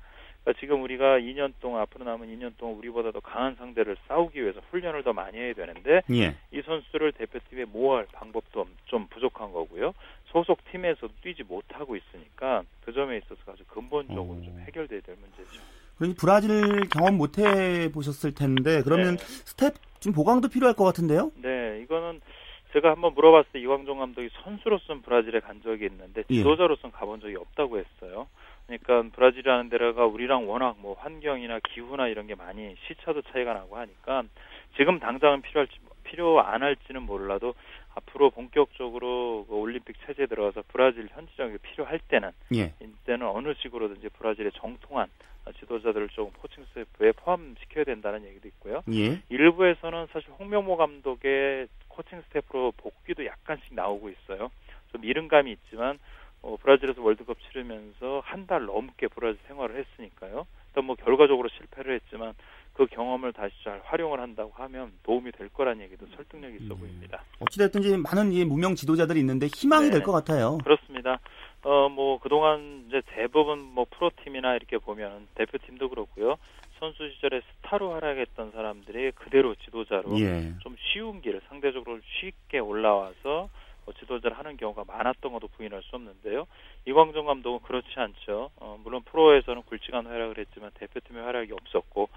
그러니까 0.43 0.59
지금 0.61 0.81
우리가 0.83 1.19
2년 1.19 1.53
동안 1.59 1.81
앞으로 1.81 2.05
남은 2.05 2.27
2년 2.27 2.57
동안 2.57 2.77
우리보다 2.77 3.11
더 3.11 3.19
강한 3.19 3.55
상대를 3.55 3.97
싸우기 4.07 4.41
위해서 4.41 4.61
훈련을 4.71 5.03
더 5.03 5.11
많이 5.11 5.37
해야 5.37 5.53
되는데 5.53 6.01
예. 6.11 6.35
이 6.51 6.61
선수들을 6.61 7.11
대표팀에 7.13 7.65
모아야 7.65 7.91
할 7.92 8.07
방법도 8.13 8.67
좀 8.85 9.07
부족한 9.07 9.51
거고요. 9.51 9.93
소속 10.27 10.63
팀에서도 10.71 11.13
뛰지 11.21 11.43
못하고 11.43 11.95
있으니까 11.95 12.63
그 12.85 12.93
점에 12.93 13.17
있어서 13.17 13.51
아주 13.51 13.65
근본적으로 13.67 14.39
오. 14.39 14.43
좀 14.43 14.59
해결돼야 14.61 15.01
될 15.01 15.15
문제죠. 15.17 15.61
브라질 16.17 16.87
경험 16.89 17.17
못 17.17 17.37
해 17.37 17.91
보셨을 17.91 18.33
텐데 18.33 18.81
그러면 18.83 19.17
네. 19.17 19.23
스텝 19.23 19.73
좀 19.99 20.13
보강도 20.13 20.47
필요할 20.47 20.75
것 20.75 20.85
같은데요? 20.85 21.31
네, 21.41 21.81
이거는 21.83 22.21
제가 22.73 22.91
한번 22.91 23.13
물어봤을 23.15 23.51
때 23.51 23.59
이광종 23.59 23.99
감독이 23.99 24.29
선수로서는 24.43 25.01
브라질에 25.01 25.39
간 25.39 25.61
적이 25.61 25.85
있는데 25.85 26.23
예. 26.29 26.35
지도자로서는 26.35 26.91
가본 26.93 27.19
적이 27.19 27.35
없다고 27.35 27.79
했어요. 27.79 28.27
그러니까 28.67 29.15
브라질이라는 29.15 29.69
데가 29.69 30.05
우리랑 30.05 30.47
워낙 30.47 30.75
뭐 30.79 30.95
환경이나 30.99 31.59
기후나 31.67 32.07
이런 32.07 32.27
게 32.27 32.35
많이 32.35 32.75
시차도 32.87 33.23
차이가 33.23 33.53
나고 33.53 33.77
하니까 33.77 34.23
지금 34.77 34.99
당장은 34.99 35.41
필요할지 35.41 35.73
필요 36.03 36.39
안 36.39 36.61
할지는 36.63 37.03
몰라도 37.03 37.55
앞으로 37.95 38.29
본격적으로 38.29 39.45
그 39.49 39.55
올림픽 39.55 39.95
체제에 40.05 40.27
들어가서 40.27 40.63
브라질 40.67 41.07
현지적인 41.11 41.53
게 41.53 41.57
필요할 41.61 41.99
때는 42.07 42.31
예. 42.55 42.73
이때는 42.79 43.27
어느 43.27 43.53
식으로든지 43.55 44.09
브라질의 44.09 44.51
정통한 44.55 45.07
지도자들을 45.53 46.09
조금 46.09 46.31
코칭 46.39 46.65
스태프에 46.65 47.13
포함시켜야 47.13 47.83
된다는 47.83 48.25
얘기도 48.25 48.47
있고요. 48.49 48.83
예. 48.93 49.21
일부에서는 49.29 50.07
사실 50.11 50.29
홍명모 50.39 50.77
감독의 50.77 51.67
코칭 51.87 52.21
스태프로 52.23 52.73
복귀도 52.77 53.25
약간씩 53.25 53.73
나오고 53.73 54.09
있어요. 54.09 54.51
좀 54.91 55.03
이른감이 55.03 55.51
있지만 55.51 55.99
어, 56.41 56.55
브라질에서 56.61 57.01
월드컵 57.01 57.37
치르면서 57.41 58.21
한 58.23 58.47
달 58.47 58.65
넘게 58.65 59.07
브라질 59.09 59.39
생활을 59.47 59.75
했으니까요. 59.77 60.47
일단 60.69 60.85
뭐 60.85 60.95
결과적으로 60.95 61.49
실패를 61.49 61.95
했지만 61.95 62.33
그 62.73 62.85
경험을 62.87 63.33
다시 63.33 63.53
잘 63.63 63.81
활용을 63.83 64.21
한다고 64.21 64.53
하면 64.55 64.93
도움이 65.03 65.31
될 65.33 65.49
거란 65.49 65.81
얘기도 65.81 66.05
설득력이 66.15 66.63
있어 66.63 66.73
음. 66.75 66.79
보입니다. 66.79 67.21
어찌됐든지 67.41 67.97
많은 67.97 68.31
이 68.31 68.45
무명 68.45 68.73
지도자들이 68.75 69.19
있는데 69.19 69.47
희망이 69.53 69.89
될 69.91 70.01
것 70.01 70.13
같아요. 70.13 70.57
그렇습니다. 70.63 71.19
어, 71.63 71.89
뭐, 71.89 72.19
그동안 72.19 72.85
이제 72.87 73.01
대부분 73.07 73.59
뭐 74.49 74.55
프로팀이나 74.55 74.55
이렇게 74.55 74.77
보면 74.77 75.27
대표팀도 75.35 75.89
그렇고요. 75.89 76.37
선수 76.79 77.09
시절에 77.11 77.41
스타로 77.41 77.91
활약했던 77.93 78.51
사람들이 78.51 79.11
그대로 79.11 79.53
지도자로 79.55 80.19
예. 80.19 80.53
좀 80.59 80.75
쉬운 80.79 81.21
길을 81.21 81.41
상대적으로 81.49 81.99
쉽게 82.19 82.59
올라와서 82.59 83.49
뭐 83.85 83.93
지도자를 83.99 84.37
하는 84.37 84.57
경우가 84.57 84.85
많았던 84.87 85.31
것도 85.33 85.49
부인할 85.49 85.83
수 85.83 85.95
없는데요. 85.95 86.47
이광종 86.85 87.25
감독은 87.25 87.59
그렇지 87.61 87.87
않죠. 87.95 88.49
어, 88.55 88.79
물론 88.83 89.03
프로에서는 89.03 89.63
굵직한 89.63 90.05
활약을 90.05 90.37
했지만 90.37 90.71
대표팀의 90.75 91.21
활약이 91.23 91.51
없었고 91.51 92.09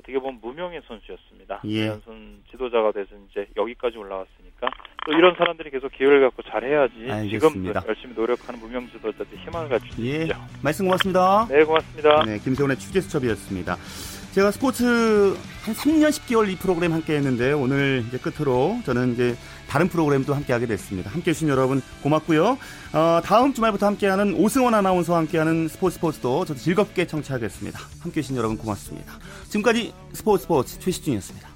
어떻게 0.00 0.18
보면 0.18 0.40
무명의 0.40 0.82
선수였습니다. 0.86 1.62
예. 1.64 1.88
선 2.04 2.42
지도자가 2.50 2.92
돼서 2.92 3.14
이제 3.30 3.46
여기까지 3.56 3.96
올라왔으니까 3.96 4.68
또 5.06 5.12
이런 5.12 5.34
사람들이 5.36 5.70
계속 5.70 5.90
기회를 5.92 6.20
갖고 6.20 6.42
잘해야지 6.42 7.30
지금 7.30 7.64
열심히 7.66 8.14
노력하는 8.14 8.60
무명 8.60 8.88
지도자들 8.90 9.26
희망을 9.44 9.68
가질 9.68 9.92
수 9.92 10.06
예. 10.06 10.22
있죠. 10.22 10.34
말씀 10.62 10.84
고맙습니다. 10.84 11.46
네, 11.48 11.64
고맙습니다. 11.64 12.24
네, 12.24 12.38
김세훈의 12.38 12.78
취재 12.78 13.00
수첩이었습니다. 13.00 13.76
제가 14.32 14.52
스포츠 14.52 14.84
한 15.64 15.74
3년 15.74 16.08
10개월 16.10 16.48
이 16.48 16.56
프로그램 16.56 16.92
함께 16.92 17.14
했는데 17.16 17.52
오늘 17.52 18.04
이제 18.06 18.16
끝으로 18.18 18.78
저는 18.84 19.14
이제 19.14 19.34
다른 19.68 19.88
프로그램도 19.88 20.34
함께 20.34 20.52
하게 20.52 20.66
됐습니다. 20.66 21.10
함께 21.10 21.30
해주신 21.30 21.48
여러분 21.48 21.82
고맙고요. 22.02 22.56
어, 22.92 23.20
다음 23.24 23.52
주말부터 23.52 23.86
함께하는 23.86 24.34
오승원 24.34 24.74
아나운서와 24.74 25.18
함께하는 25.20 25.66
스포츠 25.66 25.96
스포츠도 25.96 26.44
저도 26.44 26.60
즐겁게 26.60 27.06
청취하겠습니다. 27.06 27.80
함께 28.00 28.18
해주신 28.18 28.36
여러분 28.36 28.56
고맙습니다. 28.56 29.14
지금까지 29.48 29.92
스포츠 30.12 30.42
스포츠 30.42 30.78
최시준이었습니다. 30.78 31.49